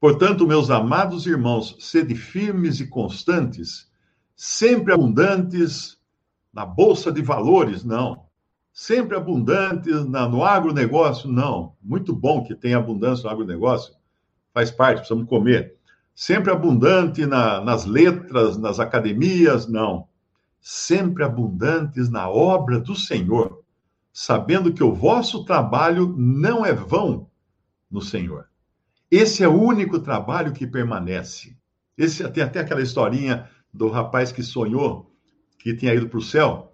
Portanto, 0.00 0.46
meus 0.46 0.70
amados 0.70 1.26
irmãos, 1.26 1.76
sede 1.80 2.14
firmes 2.14 2.80
e 2.80 2.86
constantes 2.86 3.90
sempre 4.44 4.92
abundantes 4.92 5.96
na 6.52 6.66
bolsa 6.66 7.12
de 7.12 7.22
valores, 7.22 7.84
não. 7.84 8.24
Sempre 8.72 9.16
abundantes 9.16 10.04
na, 10.06 10.28
no 10.28 10.42
agronegócio, 10.42 11.30
não. 11.30 11.74
Muito 11.80 12.12
bom 12.12 12.42
que 12.42 12.54
tenha 12.54 12.78
abundância 12.78 13.24
no 13.24 13.30
agronegócio, 13.30 13.94
faz 14.52 14.70
parte, 14.70 14.98
precisamos 14.98 15.28
comer. 15.28 15.76
Sempre 16.12 16.50
abundante 16.50 17.24
na, 17.24 17.60
nas 17.60 17.84
letras, 17.84 18.56
nas 18.58 18.80
academias, 18.80 19.68
não. 19.68 20.08
Sempre 20.60 21.22
abundantes 21.22 22.10
na 22.10 22.28
obra 22.28 22.80
do 22.80 22.96
Senhor, 22.96 23.61
sabendo 24.12 24.72
que 24.72 24.84
o 24.84 24.92
vosso 24.92 25.44
trabalho 25.44 26.14
não 26.16 26.64
é 26.66 26.72
vão 26.72 27.30
no 27.90 28.02
Senhor. 28.02 28.46
Esse 29.10 29.42
é 29.42 29.48
o 29.48 29.60
único 29.60 29.98
trabalho 29.98 30.52
que 30.52 30.66
permanece. 30.66 31.56
Esse 31.96 32.26
tem 32.30 32.42
até 32.42 32.60
aquela 32.60 32.82
historinha 32.82 33.48
do 33.72 33.88
rapaz 33.88 34.32
que 34.32 34.42
sonhou 34.42 35.10
que 35.58 35.74
tinha 35.74 35.94
ido 35.94 36.08
para 36.08 36.18
o 36.18 36.22
céu. 36.22 36.72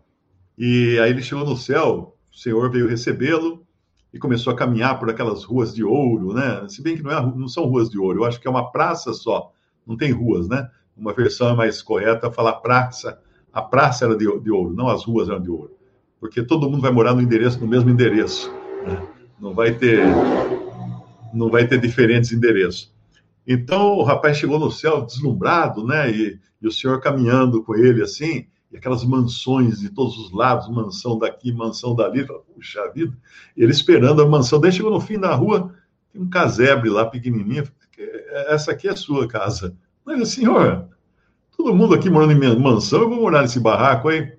E 0.56 0.98
aí 1.00 1.10
ele 1.10 1.22
chegou 1.22 1.44
no 1.44 1.56
céu, 1.56 2.16
o 2.32 2.36
Senhor 2.36 2.70
veio 2.70 2.88
recebê-lo 2.88 3.66
e 4.12 4.18
começou 4.18 4.52
a 4.52 4.56
caminhar 4.56 4.98
por 4.98 5.10
aquelas 5.10 5.44
ruas 5.44 5.74
de 5.74 5.84
ouro, 5.84 6.32
né? 6.32 6.66
Se 6.68 6.82
bem 6.82 6.96
que 6.96 7.02
não, 7.02 7.10
é, 7.10 7.20
não 7.20 7.48
são 7.48 7.64
ruas 7.64 7.90
de 7.90 7.98
ouro, 7.98 8.20
eu 8.20 8.24
acho 8.24 8.40
que 8.40 8.48
é 8.48 8.50
uma 8.50 8.72
praça 8.72 9.12
só, 9.12 9.52
não 9.86 9.96
tem 9.96 10.10
ruas, 10.10 10.48
né? 10.48 10.68
Uma 10.96 11.12
versão 11.12 11.54
mais 11.54 11.82
correta 11.82 12.32
falar 12.32 12.54
praça. 12.54 13.20
A 13.52 13.62
praça 13.62 14.06
era 14.06 14.16
de, 14.16 14.24
de 14.40 14.50
ouro, 14.50 14.74
não 14.74 14.88
as 14.88 15.04
ruas 15.04 15.28
eram 15.28 15.40
de 15.40 15.50
ouro. 15.50 15.77
Porque 16.20 16.42
todo 16.42 16.68
mundo 16.68 16.82
vai 16.82 16.90
morar 16.90 17.14
no 17.14 17.22
endereço, 17.22 17.60
no 17.60 17.66
mesmo 17.66 17.90
endereço. 17.90 18.52
Né? 18.86 19.02
Não 19.40 19.54
vai 19.54 19.72
ter 19.72 20.04
não 21.32 21.50
vai 21.50 21.66
ter 21.66 21.78
diferentes 21.80 22.32
endereços. 22.32 22.92
Então 23.46 23.98
o 23.98 24.02
rapaz 24.02 24.36
chegou 24.36 24.58
no 24.58 24.70
céu 24.70 25.04
deslumbrado, 25.04 25.86
né? 25.86 26.10
E, 26.10 26.38
e 26.60 26.66
o 26.66 26.72
senhor 26.72 27.00
caminhando 27.00 27.62
com 27.62 27.74
ele 27.74 28.02
assim, 28.02 28.46
e 28.70 28.76
aquelas 28.76 29.04
mansões 29.04 29.80
de 29.80 29.90
todos 29.90 30.18
os 30.18 30.32
lados, 30.32 30.68
mansão 30.68 31.18
daqui, 31.18 31.52
mansão 31.52 31.94
dali, 31.94 32.26
puxa 32.54 32.90
vida, 32.92 33.16
ele 33.56 33.72
esperando 33.72 34.22
a 34.22 34.28
mansão. 34.28 34.60
Daí 34.60 34.72
chegou 34.72 34.90
no 34.90 35.00
fim 35.00 35.18
da 35.18 35.34
rua, 35.34 35.74
tem 36.12 36.20
um 36.20 36.28
casebre 36.28 36.90
lá 36.90 37.06
pequenininho, 37.06 37.64
essa 38.48 38.72
aqui 38.72 38.86
é 38.86 38.92
a 38.92 38.96
sua 38.96 39.26
casa. 39.26 39.74
Mas, 40.04 40.28
senhor, 40.28 40.88
todo 41.56 41.74
mundo 41.74 41.94
aqui 41.94 42.10
morando 42.10 42.32
em 42.32 42.60
mansão, 42.60 43.02
eu 43.02 43.08
vou 43.08 43.20
morar 43.20 43.42
nesse 43.42 43.58
barraco 43.58 44.08
aí. 44.08 44.37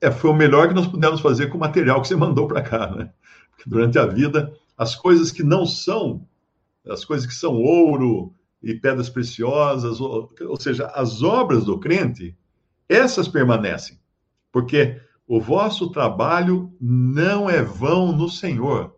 É, 0.00 0.10
foi 0.10 0.30
o 0.30 0.34
melhor 0.34 0.68
que 0.68 0.74
nós 0.74 0.86
pudemos 0.86 1.20
fazer 1.20 1.48
com 1.48 1.56
o 1.56 1.60
material 1.60 2.00
que 2.00 2.08
você 2.08 2.16
mandou 2.16 2.46
para 2.46 2.62
cá, 2.62 2.90
né? 2.94 3.10
Porque 3.50 3.68
durante 3.68 3.98
a 3.98 4.06
vida, 4.06 4.52
as 4.76 4.94
coisas 4.94 5.32
que 5.32 5.42
não 5.42 5.66
são, 5.66 6.26
as 6.86 7.04
coisas 7.04 7.26
que 7.26 7.34
são 7.34 7.54
ouro, 7.54 8.32
e 8.62 8.74
pedras 8.74 9.08
preciosas, 9.08 10.00
ou, 10.00 10.32
ou 10.40 10.60
seja, 10.60 10.86
as 10.88 11.22
obras 11.22 11.64
do 11.64 11.78
crente, 11.78 12.36
essas 12.88 13.28
permanecem, 13.28 13.98
porque 14.50 15.00
o 15.26 15.40
vosso 15.40 15.90
trabalho 15.90 16.72
não 16.80 17.48
é 17.48 17.62
vão 17.62 18.12
no 18.12 18.28
Senhor. 18.28 18.96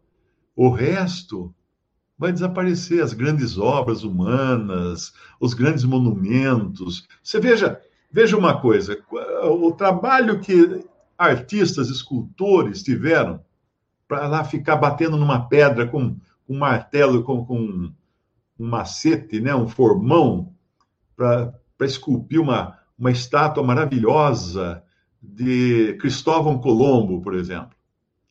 O 0.54 0.70
resto 0.70 1.54
vai 2.16 2.32
desaparecer, 2.32 3.02
as 3.02 3.12
grandes 3.12 3.58
obras 3.58 4.04
humanas, 4.04 5.12
os 5.40 5.54
grandes 5.54 5.84
monumentos. 5.84 7.06
Você 7.22 7.40
veja, 7.40 7.80
veja 8.10 8.36
uma 8.36 8.60
coisa, 8.60 8.98
o 9.44 9.72
trabalho 9.72 10.40
que 10.40 10.84
artistas, 11.16 11.88
escultores 11.88 12.82
tiveram 12.82 13.40
para 14.08 14.26
lá 14.26 14.42
ficar 14.42 14.76
batendo 14.76 15.16
numa 15.16 15.48
pedra 15.48 15.86
com, 15.86 16.16
um 16.48 16.58
martelo, 16.58 17.22
com, 17.22 17.44
com 17.44 17.92
um 18.58 18.66
macete, 18.66 19.40
né, 19.40 19.54
um 19.54 19.68
formão, 19.68 20.52
para 21.16 21.52
esculpir 21.82 22.40
uma, 22.40 22.78
uma 22.98 23.10
estátua 23.10 23.62
maravilhosa 23.62 24.82
de 25.22 25.96
Cristóvão 26.00 26.58
Colombo, 26.58 27.20
por 27.20 27.34
exemplo. 27.34 27.76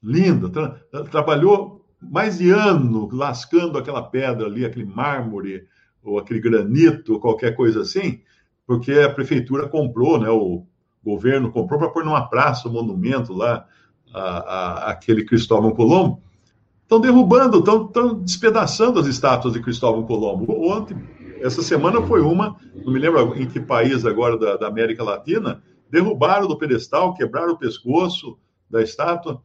Linda. 0.01 0.49
Tra 0.49 1.03
trabalhou 1.05 1.85
mais 2.01 2.37
de 2.37 2.49
ano 2.49 3.09
lascando 3.11 3.77
aquela 3.77 4.01
pedra 4.01 4.47
ali, 4.47 4.65
aquele 4.65 4.85
mármore, 4.85 5.67
ou 6.03 6.17
aquele 6.17 6.39
granito, 6.39 7.19
qualquer 7.19 7.55
coisa 7.55 7.81
assim, 7.81 8.21
porque 8.69 8.91
a 8.91 9.11
prefeitura 9.11 9.67
comprou, 9.67 10.19
né, 10.19 10.29
o 10.29 10.63
governo 11.03 11.51
comprou 11.51 11.79
para 11.79 11.89
pôr 11.89 12.05
numa 12.05 12.29
praça, 12.29 12.69
um 12.69 12.71
monumento 12.71 13.33
lá, 13.33 13.65
a, 14.13 14.19
a, 14.21 14.91
aquele 14.91 15.25
Cristóvão 15.25 15.71
Colombo. 15.71 16.21
Estão 16.83 17.01
derrubando, 17.01 17.57
estão 17.57 18.13
despedaçando 18.13 18.99
as 18.99 19.07
estátuas 19.07 19.55
de 19.55 19.59
Cristóvão 19.59 20.03
Colombo. 20.03 20.45
Ontem, 20.71 20.95
essa 21.41 21.63
semana 21.63 21.99
foi 22.03 22.21
uma, 22.21 22.57
não 22.85 22.93
me 22.93 22.99
lembro 22.99 23.35
em 23.41 23.47
que 23.47 23.59
país 23.59 24.05
agora 24.05 24.37
da, 24.37 24.55
da 24.55 24.67
América 24.67 25.03
Latina, 25.03 25.63
derrubaram 25.89 26.47
do 26.47 26.55
pedestal, 26.55 27.15
quebraram 27.15 27.53
o 27.53 27.57
pescoço 27.57 28.37
da 28.69 28.83
estátua, 28.83 29.41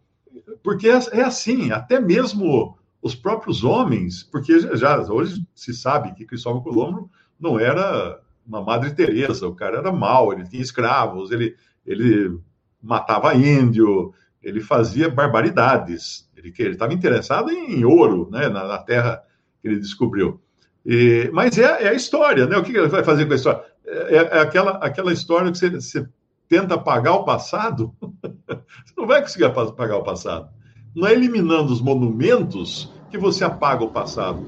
porque 0.62 0.86
é, 0.86 0.98
é 1.12 1.22
assim, 1.22 1.72
até 1.72 1.98
mesmo 1.98 2.76
os 3.00 3.14
próprios 3.14 3.64
homens, 3.64 4.22
porque 4.22 4.76
já 4.76 5.00
hoje 5.00 5.42
se 5.54 5.72
sabe 5.72 6.12
que 6.12 6.26
Cristóvão 6.26 6.60
Colombo 6.60 7.10
não 7.40 7.58
era 7.58 8.22
uma 8.46 8.62
Madre 8.62 8.94
Teresa, 8.94 9.48
o 9.48 9.54
cara 9.54 9.78
era 9.78 9.92
mau, 9.92 10.32
ele 10.32 10.44
tinha 10.44 10.62
escravos, 10.62 11.30
ele, 11.30 11.56
ele 11.86 12.38
matava 12.82 13.34
índio, 13.34 14.12
ele 14.42 14.60
fazia 14.60 15.08
barbaridades. 15.08 16.28
Ele 16.36 16.52
estava 16.70 16.92
interessado 16.92 17.50
em 17.50 17.84
ouro, 17.84 18.28
né, 18.30 18.48
na, 18.48 18.66
na, 18.66 18.78
terra 18.78 19.22
que 19.60 19.68
ele 19.68 19.80
descobriu. 19.80 20.40
E, 20.84 21.30
mas 21.32 21.56
é, 21.56 21.84
é, 21.84 21.88
a 21.88 21.94
história, 21.94 22.46
né? 22.46 22.56
O 22.58 22.62
que 22.62 22.76
ele 22.76 22.88
vai 22.88 23.02
fazer 23.02 23.24
com 23.24 23.32
a 23.32 23.36
história? 23.36 23.62
É, 23.86 24.16
é 24.16 24.40
aquela, 24.40 24.72
aquela 24.72 25.12
história 25.12 25.50
que 25.50 25.56
você, 25.56 25.70
você 25.70 26.06
tenta 26.46 26.74
apagar 26.74 27.14
o 27.14 27.24
passado, 27.24 27.94
você 28.02 28.94
não 28.96 29.06
vai 29.06 29.22
conseguir 29.22 29.46
apagar 29.46 29.96
o 29.96 30.04
passado. 30.04 30.50
Não 30.94 31.08
é 31.08 31.12
eliminando 31.12 31.72
os 31.72 31.80
monumentos 31.80 32.92
que 33.10 33.16
você 33.16 33.44
apaga 33.44 33.82
o 33.82 33.90
passado. 33.90 34.46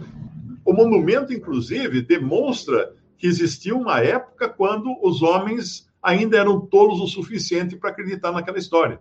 O 0.65 0.73
monumento, 0.73 1.33
inclusive, 1.33 2.03
demonstra 2.03 2.93
que 3.19 3.27
existia 3.27 3.75
uma 3.75 4.01
época 4.01 4.49
quando 4.49 4.95
os 5.03 5.23
homens 5.23 5.89
ainda 6.03 6.37
eram 6.37 6.61
tolos 6.61 7.01
o 7.01 7.07
suficiente 7.07 7.77
para 7.77 7.91
acreditar 7.91 8.33
naquela 8.33 8.59
história. 8.59 9.01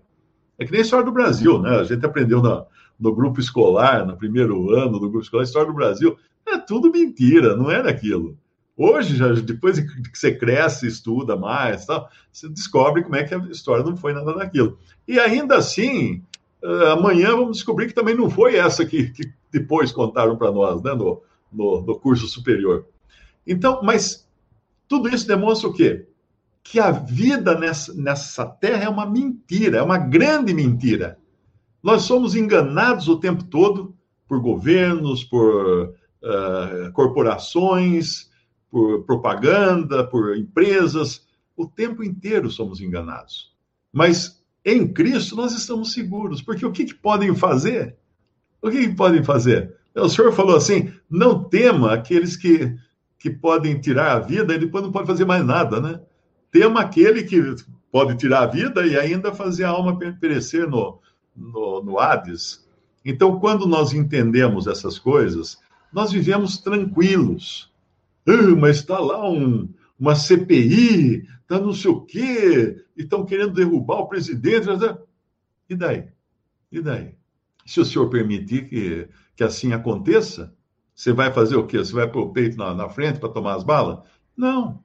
É 0.58 0.66
que 0.66 0.72
nem 0.72 0.82
a 0.82 0.84
história 0.84 1.06
do 1.06 1.12
Brasil, 1.12 1.62
né? 1.62 1.78
A 1.78 1.84
gente 1.84 2.06
aprendeu 2.06 2.42
na, 2.42 2.66
no 3.00 3.14
grupo 3.14 3.40
escolar, 3.40 4.06
no 4.06 4.18
primeiro 4.18 4.72
ano 4.72 4.94
do 4.94 5.10
grupo 5.10 5.22
escolar, 5.22 5.44
a 5.44 5.46
história 5.46 5.68
do 5.68 5.76
Brasil. 5.76 6.18
É 6.48 6.58
tudo 6.58 6.92
mentira, 6.92 7.56
não 7.56 7.70
era 7.70 7.90
aquilo. 7.90 8.38
Hoje, 8.78 9.16
já, 9.16 9.32
depois 9.34 9.80
que 9.80 10.18
você 10.18 10.34
cresce, 10.34 10.88
estuda 10.88 11.36
mais, 11.36 11.86
tal, 11.86 12.10
você 12.32 12.50
descobre 12.50 13.04
como 13.04 13.16
é 13.16 13.24
que 13.24 13.34
a 13.34 13.38
história 13.50 13.84
não 13.84 13.96
foi 13.96 14.14
nada 14.14 14.34
daquilo. 14.34 14.78
E 15.08 15.20
ainda 15.20 15.56
assim, 15.58 16.22
uh, 16.64 16.88
amanhã 16.92 17.32
vamos 17.32 17.58
descobrir 17.58 17.88
que 17.88 17.94
também 17.94 18.16
não 18.16 18.30
foi 18.30 18.56
essa 18.56 18.86
que, 18.86 19.12
que 19.12 19.32
depois 19.52 19.92
contaram 19.92 20.36
para 20.36 20.52
nós, 20.52 20.82
né, 20.82 20.94
no, 20.94 21.22
no, 21.52 21.82
no 21.82 22.00
curso 22.00 22.28
superior. 22.28 22.86
Então, 23.46 23.82
mas 23.84 24.28
tudo 24.88 25.10
isso 25.10 25.28
demonstra 25.28 25.70
o 25.70 25.74
quê? 25.74 26.08
Que 26.64 26.80
a 26.80 26.92
vida 26.92 27.58
nessa, 27.58 27.94
nessa 27.94 28.46
terra 28.46 28.86
é 28.86 28.90
uma 28.90 29.06
mentira, 29.06 29.78
é 29.78 29.82
uma 29.82 29.98
grande 29.98 30.54
mentira. 30.54 31.18
Nós 31.82 32.04
somos 32.04 32.36
enganados 32.36 33.08
o 33.08 33.20
tempo 33.20 33.44
todo 33.44 33.96
por 34.28 34.42
governos, 34.42 35.24
por 35.24 35.94
uh, 36.24 36.92
corporações, 36.94 38.30
por 38.72 39.04
propaganda, 39.04 40.04
por 40.06 40.36
empresas. 40.36 41.26
O 41.56 41.68
tempo 41.68 42.04
inteiro 42.04 42.50
somos 42.50 42.82
enganados. 42.82 43.54
Mas 43.94 44.44
em 44.66 44.92
Cristo 44.92 45.36
nós 45.36 45.54
estamos 45.54 45.94
seguros, 45.94 46.42
porque 46.42 46.66
o 46.66 46.72
que, 46.72 46.86
que 46.86 46.96
podem 46.96 47.36
fazer? 47.36 47.96
O 48.62 48.72
que, 48.72 48.88
que 48.88 48.96
podem 48.96 49.24
fazer? 49.24 49.76
O 49.96 50.10
senhor 50.10 50.34
falou 50.34 50.58
assim: 50.58 50.92
não 51.10 51.44
tema 51.44 51.94
aqueles 51.94 52.36
que, 52.36 52.76
que 53.18 53.30
podem 53.30 53.80
tirar 53.80 54.14
a 54.14 54.20
vida 54.20 54.54
e 54.54 54.60
depois 54.60 54.84
não 54.84 54.92
pode 54.92 55.08
fazer 55.08 55.26
mais 55.26 55.46
nada, 55.46 55.80
né? 55.80 56.00
Tema 56.52 56.82
aquele 56.82 57.24
que 57.24 57.56
pode 57.92 58.18
tirar 58.18 58.44
a 58.44 58.48
vida 58.48 58.86
e 58.86 58.98
ainda 58.98 59.34
fazer 59.34 59.64
a 59.64 59.70
alma 59.70 59.98
perecer 60.20 60.68
no, 60.70 61.00
no, 61.36 61.84
no 61.84 62.00
Hades. 62.00 62.66
Então, 63.04 63.40
quando 63.40 63.68
nós 63.68 63.94
entendemos 63.94 64.68
essas 64.68 64.98
coisas, 64.98 65.60
nós 65.94 66.12
vivemos 66.12 66.58
tranquilos. 66.58 67.72
Ah, 68.28 68.56
mas 68.58 68.78
está 68.78 69.00
lá 69.00 69.30
um, 69.30 69.70
uma 70.00 70.16
CPI, 70.16 71.28
está 71.42 71.60
não 71.60 71.74
sei 71.74 71.92
o 71.92 72.02
quê, 72.02 72.84
e 72.98 73.04
estão 73.04 73.26
querendo 73.26 73.54
derrubar 73.54 74.00
o 74.00 74.08
presidente. 74.08 74.68
E 75.70 75.76
daí? 75.76 76.08
E 76.72 76.82
daí? 76.82 77.16
Se 77.66 77.80
o 77.80 77.86
senhor 77.86 78.10
permitir 78.10 78.68
que, 78.68 79.08
que 79.36 79.44
assim 79.44 79.72
aconteça, 79.72 80.54
você 80.96 81.12
vai 81.12 81.32
fazer 81.32 81.58
o 81.58 81.68
quê? 81.68 81.78
Você 81.78 81.94
vai 81.94 82.08
pôr 82.08 82.22
o 82.22 82.30
peito 82.30 82.58
na, 82.58 82.74
na 82.74 82.88
frente 82.88 83.20
para 83.20 83.28
tomar 83.28 83.56
as 83.56 83.64
balas? 83.64 84.00
Não. 84.36 84.80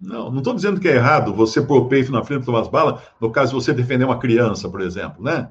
Não, 0.00 0.30
não 0.30 0.38
estou 0.38 0.54
dizendo 0.54 0.78
que 0.78 0.86
é 0.86 0.94
errado 0.94 1.34
você 1.34 1.60
pôr 1.60 1.78
o 1.78 1.88
peito 1.88 2.12
na 2.12 2.22
frente 2.22 2.44
para 2.44 2.46
tomar 2.46 2.60
as 2.60 2.68
balas, 2.68 3.02
no 3.20 3.32
caso 3.32 3.50
de 3.50 3.64
você 3.64 3.72
defender 3.72 4.04
uma 4.04 4.20
criança, 4.20 4.68
por 4.68 4.80
exemplo, 4.80 5.22
né? 5.24 5.50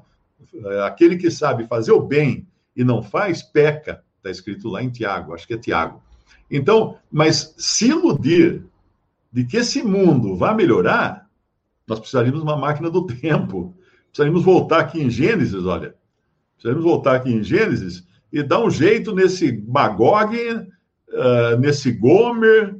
Aquele 0.86 1.18
que 1.18 1.30
sabe 1.30 1.66
fazer 1.66 1.92
o 1.92 2.00
bem 2.00 2.48
e 2.74 2.82
não 2.82 3.02
faz, 3.02 3.42
peca. 3.42 4.02
Está 4.16 4.30
escrito 4.30 4.70
lá 4.70 4.82
em 4.82 4.88
Tiago, 4.88 5.34
acho 5.34 5.46
que 5.46 5.52
é 5.52 5.58
Tiago. 5.58 6.02
Então, 6.50 6.96
mas 7.12 7.54
se 7.58 7.90
iludir 7.90 8.64
de 9.30 9.44
que 9.44 9.58
esse 9.58 9.82
mundo 9.82 10.34
vai 10.34 10.54
melhorar, 10.54 11.28
nós 11.86 11.98
precisaríamos 11.98 12.40
de 12.40 12.46
uma 12.46 12.56
máquina 12.56 12.88
do 12.88 13.06
tempo. 13.06 13.76
Precisaríamos 14.06 14.42
voltar 14.42 14.80
aqui 14.80 15.02
em 15.02 15.10
Gênesis, 15.10 15.66
olha. 15.66 15.94
Precisaríamos 16.54 16.90
voltar 16.90 17.16
aqui 17.16 17.30
em 17.30 17.42
Gênesis 17.44 18.07
e 18.32 18.42
dar 18.42 18.62
um 18.62 18.70
jeito 18.70 19.14
nesse 19.14 19.52
Magog, 19.66 20.36
uh, 20.36 21.58
nesse 21.58 21.92
Gomer, 21.92 22.76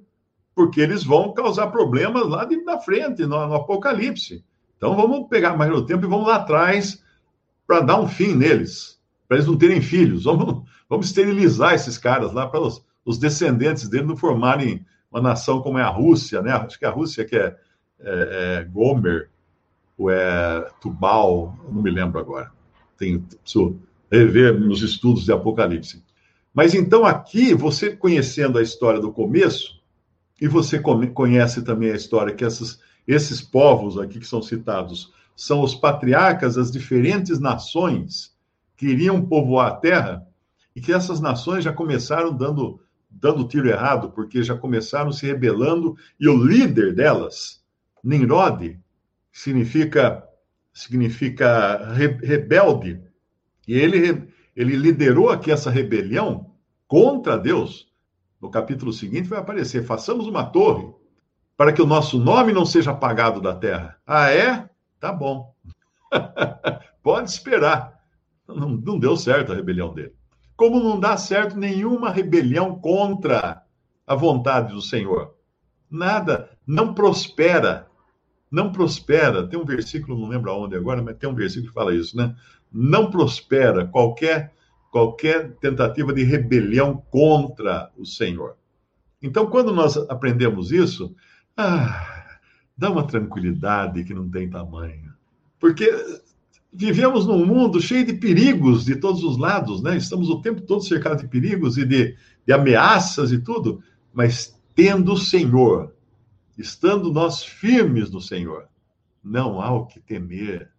porque 0.55 0.81
eles 0.81 1.05
vão 1.05 1.33
causar 1.33 1.69
problemas 1.69 2.27
lá 2.27 2.45
de, 2.45 2.57
na 2.63 2.79
frente, 2.79 3.23
no, 3.23 3.47
no 3.47 3.55
Apocalipse. 3.55 4.45
Então 4.77 4.95
vamos 4.97 5.29
pegar 5.29 5.57
mais 5.57 5.71
no 5.71 5.85
tempo 5.85 6.05
e 6.05 6.09
vamos 6.09 6.27
lá 6.27 6.37
atrás 6.37 7.03
para 7.67 7.81
dar 7.81 8.01
um 8.01 8.09
fim 8.09 8.35
neles, 8.35 9.01
para 9.27 9.37
eles 9.37 9.47
não 9.47 9.57
terem 9.57 9.81
filhos. 9.81 10.25
Vamos, 10.27 10.65
vamos 10.89 11.07
esterilizar 11.07 11.75
esses 11.75 11.99
caras 11.99 12.33
lá 12.33 12.47
para 12.47 12.61
os, 12.61 12.83
os 13.05 13.19
descendentes 13.19 13.89
deles 13.89 14.07
não 14.07 14.17
formarem 14.17 14.87
uma 15.11 15.21
nação 15.21 15.61
como 15.61 15.79
é 15.79 15.83
a 15.83 15.89
Rússia, 15.89 16.41
né? 16.41 16.53
Acho 16.53 16.79
que 16.79 16.87
a 16.87 16.91
Rússia 16.91 17.27
que 17.27 17.37
é, 17.37 17.55
é, 18.01 18.59
é 18.61 18.65
Gomer, 18.65 19.29
ou 19.99 20.11
é 20.11 20.67
Tubal, 20.81 21.59
não 21.71 21.83
me 21.83 21.91
lembro 21.91 22.19
agora. 22.19 22.51
Tenho, 22.97 23.21
preciso 23.21 23.79
rever 24.11 24.59
nos 24.59 24.83
estudos 24.83 25.25
de 25.25 25.33
Apocalipse. 25.33 26.03
Mas 26.53 26.75
então 26.75 27.05
aqui, 27.05 27.55
você 27.55 27.94
conhecendo 27.94 28.59
a 28.59 28.62
história 28.62 29.01
do 29.01 29.12
começo, 29.12 29.79
e 30.40 30.47
você 30.47 30.79
conhece 30.79 31.62
também 31.62 31.90
a 31.90 31.97
história 31.97 32.35
que 32.35 32.44
essas, 32.44 32.81
esses 33.07 33.40
povos 33.40 33.99
aqui 33.99 34.18
que 34.21 34.27
são 34.27 34.40
citados 34.40 35.12
são 35.37 35.62
os 35.62 35.75
patriarcas 35.75 36.57
das 36.57 36.71
diferentes 36.71 37.38
nações 37.38 38.37
que 38.77 38.87
iriam 38.87 39.25
povoar 39.25 39.68
a 39.68 39.77
terra, 39.77 40.27
e 40.75 40.81
que 40.81 40.92
essas 40.92 41.21
nações 41.21 41.64
já 41.64 41.73
começaram 41.73 42.33
dando 42.33 42.81
dando 43.11 43.49
tiro 43.49 43.68
errado, 43.68 44.11
porque 44.11 44.42
já 44.42 44.55
começaram 44.55 45.11
se 45.11 45.27
rebelando, 45.27 45.97
e 46.21 46.29
o 46.29 46.37
líder 46.37 46.94
delas, 46.94 47.62
Nimrod, 48.05 48.79
significa, 49.33 50.23
significa 50.73 51.92
re, 51.94 52.07
rebelde, 52.23 53.01
e 53.69 53.75
ele, 53.75 54.29
ele 54.57 54.75
liderou 54.75 55.31
aqui 55.31 55.53
essa 55.53 55.71
rebelião 55.71 56.51
contra 56.89 57.39
Deus. 57.39 57.87
No 58.41 58.51
capítulo 58.51 58.93
seguinte 58.93 59.29
vai 59.29 59.39
aparecer: 59.39 59.85
façamos 59.85 60.27
uma 60.27 60.45
torre 60.45 60.93
para 61.57 61.73
que 61.73 61.83
o 61.83 61.87
nosso 61.87 62.19
nome 62.19 62.53
não 62.53 62.65
seja 62.65 62.91
apagado 62.91 63.41
da 63.41 63.55
terra. 63.55 63.97
Ah, 64.07 64.31
é? 64.31 64.69
Tá 64.99 65.13
bom. 65.13 65.55
Pode 67.03 67.31
esperar. 67.31 68.01
Não, 68.49 68.71
não 68.71 68.99
deu 68.99 69.17
certo 69.17 69.53
a 69.53 69.55
rebelião 69.55 69.95
dele 69.95 70.19
como 70.59 70.81
não 70.81 70.99
dá 70.99 71.17
certo 71.17 71.57
nenhuma 71.57 72.11
rebelião 72.11 72.75
contra 72.81 73.63
a 74.05 74.15
vontade 74.17 74.75
do 74.75 74.83
Senhor. 74.83 75.37
Nada, 75.89 76.51
não 76.67 76.93
prospera. 76.93 77.88
Não 78.51 78.73
prospera. 78.73 79.47
Tem 79.47 79.59
um 79.59 79.65
versículo, 79.65 80.19
não 80.19 80.29
lembro 80.29 80.51
aonde 80.51 80.77
agora, 80.77 81.03
mas 81.03 81.17
tem 81.17 81.29
um 81.29 81.35
versículo 81.35 81.69
que 81.69 81.75
fala 81.75 81.95
isso, 81.95 82.17
né? 82.17 82.35
Não 82.73 83.11
prospera 83.11 83.87
qualquer 83.87 84.53
qualquer 84.91 85.53
tentativa 85.61 86.13
de 86.13 86.23
rebelião 86.23 87.03
contra 87.11 87.91
o 87.97 88.05
Senhor. 88.05 88.57
Então, 89.23 89.47
quando 89.47 89.73
nós 89.73 89.97
aprendemos 89.97 90.73
isso, 90.73 91.15
ah, 91.57 92.39
dá 92.77 92.91
uma 92.91 93.07
tranquilidade 93.07 94.05
que 94.05 94.15
não 94.15 94.29
tem 94.29 94.49
tamanho. 94.49 95.13
Porque 95.59 95.93
vivemos 96.73 97.27
num 97.27 97.45
mundo 97.45 97.81
cheio 97.81 98.07
de 98.07 98.15
perigos 98.15 98.85
de 98.85 98.97
todos 98.97 99.23
os 99.25 99.37
lados, 99.37 99.83
né? 99.83 99.97
Estamos 99.97 100.29
o 100.31 100.41
tempo 100.41 100.61
todo 100.61 100.83
cercados 100.83 101.23
de 101.23 101.29
perigos 101.29 101.77
e 101.77 101.85
de, 101.85 102.17
de 102.47 102.53
ameaças 102.53 103.33
e 103.33 103.39
tudo, 103.39 103.83
mas 104.13 104.57
tendo 104.75 105.13
o 105.13 105.19
Senhor, 105.19 105.93
estando 106.59 107.12
nós 107.12 107.42
firmes 107.44 108.11
no 108.11 108.21
Senhor, 108.21 108.68
não 109.23 109.61
há 109.61 109.71
o 109.71 109.87
que 109.87 110.01
temer. 110.01 110.71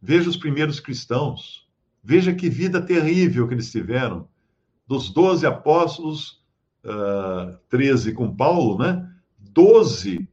Veja 0.00 0.28
os 0.28 0.36
primeiros 0.36 0.78
cristãos, 0.78 1.66
veja 2.04 2.34
que 2.34 2.50
vida 2.50 2.82
terrível 2.82 3.48
que 3.48 3.54
eles 3.54 3.70
tiveram. 3.70 4.28
Dos 4.86 5.08
doze 5.10 5.46
apóstolos, 5.46 6.42
uh, 6.84 7.56
treze 7.68 8.12
com 8.12 8.34
Paulo, 8.34 8.78
né? 8.78 9.10
Doze, 9.38 10.28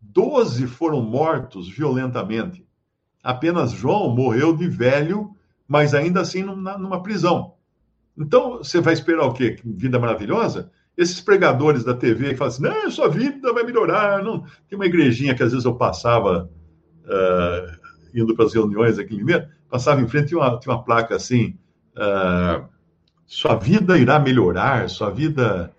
doze 0.00 0.66
foram 0.66 1.00
mortos 1.00 1.68
violentamente. 1.68 2.66
Apenas 3.22 3.72
João 3.72 4.14
morreu 4.14 4.54
de 4.54 4.68
velho, 4.68 5.34
mas 5.66 5.94
ainda 5.94 6.20
assim 6.20 6.42
numa, 6.42 6.76
numa 6.76 7.02
prisão. 7.02 7.54
Então, 8.18 8.58
você 8.58 8.80
vai 8.80 8.92
esperar 8.92 9.24
o 9.24 9.32
quê? 9.32 9.58
Vida 9.64 9.98
maravilhosa? 9.98 10.70
Esses 10.96 11.20
pregadores 11.20 11.84
da 11.84 11.94
TV 11.94 12.30
que 12.30 12.36
falam 12.36 12.52
assim, 12.52 12.62
não, 12.62 12.90
sua 12.90 13.08
vida 13.08 13.52
vai 13.52 13.62
melhorar. 13.62 14.22
Não. 14.22 14.44
Tem 14.68 14.76
uma 14.76 14.86
igrejinha 14.86 15.34
que 15.34 15.42
às 15.42 15.52
vezes 15.52 15.64
eu 15.64 15.74
passava, 15.74 16.50
uh, 17.04 17.78
indo 18.14 18.34
para 18.34 18.44
as 18.44 18.54
reuniões 18.54 18.98
aqui 18.98 19.14
em 19.14 19.18
Limeira, 19.18 19.50
passava 19.70 20.00
em 20.00 20.08
frente, 20.08 20.28
tinha 20.28 20.40
uma, 20.40 20.58
tinha 20.58 20.74
uma 20.74 20.84
placa 20.84 21.16
assim, 21.16 21.56
uh, 21.96 22.66
sua 23.26 23.56
vida 23.56 23.96
irá 23.98 24.18
melhorar, 24.18 24.88
sua 24.90 25.10
vida 25.10 25.74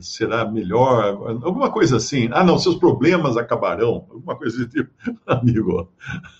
será 0.00 0.44
melhor, 0.44 1.04
alguma 1.42 1.70
coisa 1.70 1.96
assim. 1.96 2.28
Ah, 2.32 2.44
não, 2.44 2.58
seus 2.58 2.76
problemas 2.76 3.36
acabarão, 3.36 4.06
alguma 4.10 4.36
coisa 4.36 4.58
desse 4.58 4.70
tipo. 4.70 4.90
Amigo, 5.26 5.88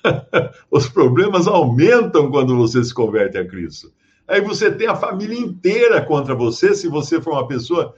os 0.71 0.89
problemas 0.89 1.47
aumentam 1.47 2.31
quando 2.31 2.57
você 2.57 2.83
se 2.83 2.95
converte 2.95 3.39
a 3.39 3.47
Cristo. 3.47 3.93
Aí 4.27 4.41
você 4.41 4.71
tem 4.71 4.87
a 4.87 4.95
família 4.95 5.39
inteira 5.39 6.01
contra 6.01 6.35
você, 6.35 6.75
se 6.75 6.89
você 6.89 7.21
for 7.21 7.33
uma 7.33 7.47
pessoa, 7.47 7.95
eh, 7.95 7.97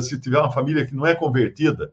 se 0.00 0.20
tiver 0.20 0.38
uma 0.38 0.52
família 0.52 0.86
que 0.86 0.94
não 0.94 1.06
é 1.06 1.14
convertida. 1.14 1.92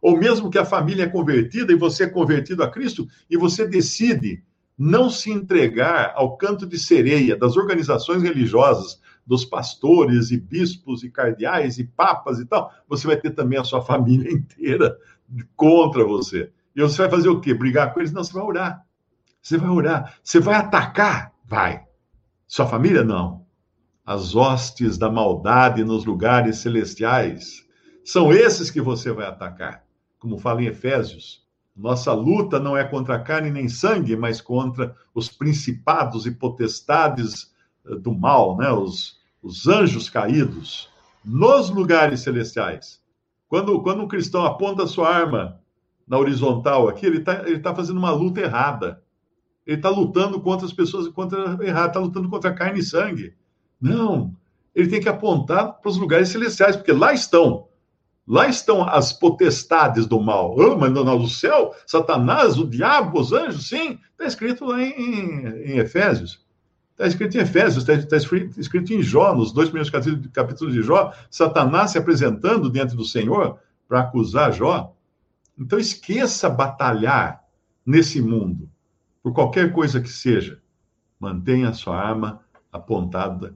Ou 0.00 0.18
mesmo 0.18 0.50
que 0.50 0.58
a 0.58 0.64
família 0.64 1.04
é 1.04 1.08
convertida 1.08 1.72
e 1.72 1.76
você 1.76 2.04
é 2.04 2.08
convertido 2.08 2.62
a 2.62 2.70
Cristo, 2.70 3.06
e 3.30 3.36
você 3.36 3.66
decide 3.66 4.42
não 4.76 5.08
se 5.08 5.30
entregar 5.30 6.12
ao 6.14 6.36
canto 6.36 6.66
de 6.66 6.78
sereia 6.78 7.36
das 7.36 7.56
organizações 7.56 8.22
religiosas, 8.22 9.00
dos 9.26 9.44
pastores 9.44 10.30
e 10.30 10.36
bispos 10.36 11.02
e 11.02 11.10
cardeais 11.10 11.78
e 11.78 11.84
papas 11.84 12.38
e 12.38 12.44
tal, 12.44 12.70
você 12.88 13.06
vai 13.06 13.16
ter 13.16 13.30
também 13.30 13.58
a 13.58 13.64
sua 13.64 13.80
família 13.80 14.30
inteira 14.32 14.96
contra 15.56 16.04
você. 16.04 16.50
E 16.76 16.82
você 16.82 16.98
vai 16.98 17.10
fazer 17.10 17.28
o 17.28 17.40
quê? 17.40 17.54
Brigar 17.54 17.94
com 17.94 18.00
eles? 18.00 18.12
Não, 18.12 18.22
você 18.22 18.32
vai 18.32 18.42
orar. 18.42 18.84
Você 19.40 19.56
vai 19.56 19.70
orar. 19.70 20.18
Você 20.22 20.40
vai 20.40 20.56
atacar? 20.56 21.32
Vai. 21.44 21.84
Sua 22.46 22.66
família? 22.66 23.04
Não. 23.04 23.43
As 24.04 24.34
hostes 24.34 24.98
da 24.98 25.10
maldade 25.10 25.82
nos 25.82 26.04
lugares 26.04 26.58
celestiais. 26.58 27.64
São 28.04 28.32
esses 28.32 28.70
que 28.70 28.80
você 28.80 29.10
vai 29.12 29.26
atacar. 29.26 29.84
Como 30.18 30.38
fala 30.38 30.62
em 30.62 30.66
Efésios. 30.66 31.42
Nossa 31.76 32.12
luta 32.12 32.60
não 32.60 32.76
é 32.76 32.84
contra 32.84 33.18
carne 33.18 33.50
nem 33.50 33.68
sangue, 33.68 34.16
mas 34.16 34.40
contra 34.40 34.94
os 35.14 35.28
principados 35.28 36.26
e 36.26 36.30
potestades 36.30 37.52
do 37.84 38.14
mal, 38.14 38.56
né? 38.56 38.70
os, 38.70 39.18
os 39.42 39.66
anjos 39.66 40.08
caídos, 40.08 40.88
nos 41.24 41.70
lugares 41.70 42.20
celestiais. 42.20 43.02
Quando, 43.48 43.82
quando 43.82 44.02
um 44.02 44.08
cristão 44.08 44.44
aponta 44.44 44.86
sua 44.86 45.08
arma 45.14 45.60
na 46.06 46.18
horizontal 46.18 46.88
aqui, 46.88 47.06
ele 47.06 47.18
está 47.18 47.48
ele 47.48 47.60
tá 47.60 47.74
fazendo 47.74 47.98
uma 47.98 48.10
luta 48.10 48.40
errada. 48.40 49.02
Ele 49.66 49.76
está 49.76 49.88
lutando 49.88 50.40
contra 50.40 50.66
as 50.66 50.72
pessoas 50.72 51.08
contra 51.08 51.58
errado, 51.64 51.88
está 51.88 52.00
lutando 52.00 52.28
contra 52.28 52.52
carne 52.52 52.80
e 52.80 52.84
sangue. 52.84 53.34
Não, 53.84 54.34
ele 54.74 54.88
tem 54.88 54.98
que 54.98 55.10
apontar 55.10 55.74
para 55.74 55.90
os 55.90 55.98
lugares 55.98 56.30
celestiais, 56.30 56.74
porque 56.74 56.92
lá 56.92 57.12
estão. 57.12 57.68
Lá 58.26 58.48
estão 58.48 58.88
as 58.88 59.12
potestades 59.12 60.06
do 60.06 60.18
mal. 60.18 60.56
Oh, 60.56 60.78
mas 60.78 60.90
no 60.90 61.28
céu, 61.28 61.74
Satanás, 61.86 62.56
o 62.56 62.66
diabo, 62.66 63.20
os 63.20 63.34
anjos, 63.34 63.68
sim, 63.68 63.98
está 64.12 64.24
escrito 64.24 64.64
lá 64.64 64.82
em, 64.82 65.46
em 65.72 65.76
Efésios. 65.76 66.42
Está 66.92 67.06
escrito 67.06 67.36
em 67.36 67.40
Efésios, 67.40 67.86
está, 67.86 67.92
está 67.92 68.16
escrito 68.56 68.94
em 68.94 69.02
Jó, 69.02 69.34
nos 69.34 69.52
dois 69.52 69.68
primeiros 69.68 69.90
capítulos 70.32 70.72
de 70.72 70.82
Jó, 70.82 71.12
Satanás 71.28 71.90
se 71.90 71.98
apresentando 71.98 72.70
diante 72.70 72.96
do 72.96 73.04
Senhor 73.04 73.58
para 73.86 74.00
acusar 74.00 74.50
Jó. 74.50 74.94
Então 75.58 75.78
esqueça 75.78 76.48
batalhar 76.48 77.44
nesse 77.84 78.22
mundo, 78.22 78.66
por 79.22 79.34
qualquer 79.34 79.72
coisa 79.74 80.00
que 80.00 80.08
seja. 80.08 80.58
Mantenha 81.20 81.68
a 81.68 81.74
sua 81.74 82.00
arma 82.00 82.40
apontada 82.72 83.54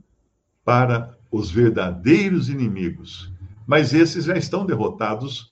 para 0.69 1.17
os 1.33 1.51
verdadeiros 1.51 2.51
inimigos. 2.51 3.33
Mas 3.67 3.95
esses 3.95 4.27
já 4.27 4.37
estão 4.37 4.67
derrotados 4.67 5.51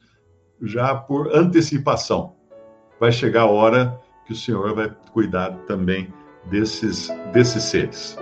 já 0.60 0.94
por 0.94 1.34
antecipação. 1.34 2.34
Vai 3.00 3.10
chegar 3.10 3.44
a 3.44 3.46
hora 3.46 3.98
que 4.26 4.34
o 4.34 4.36
Senhor 4.36 4.74
vai 4.74 4.94
cuidar 5.14 5.52
também 5.66 6.12
desses, 6.50 7.08
desses 7.32 7.62
seres. 7.62 8.18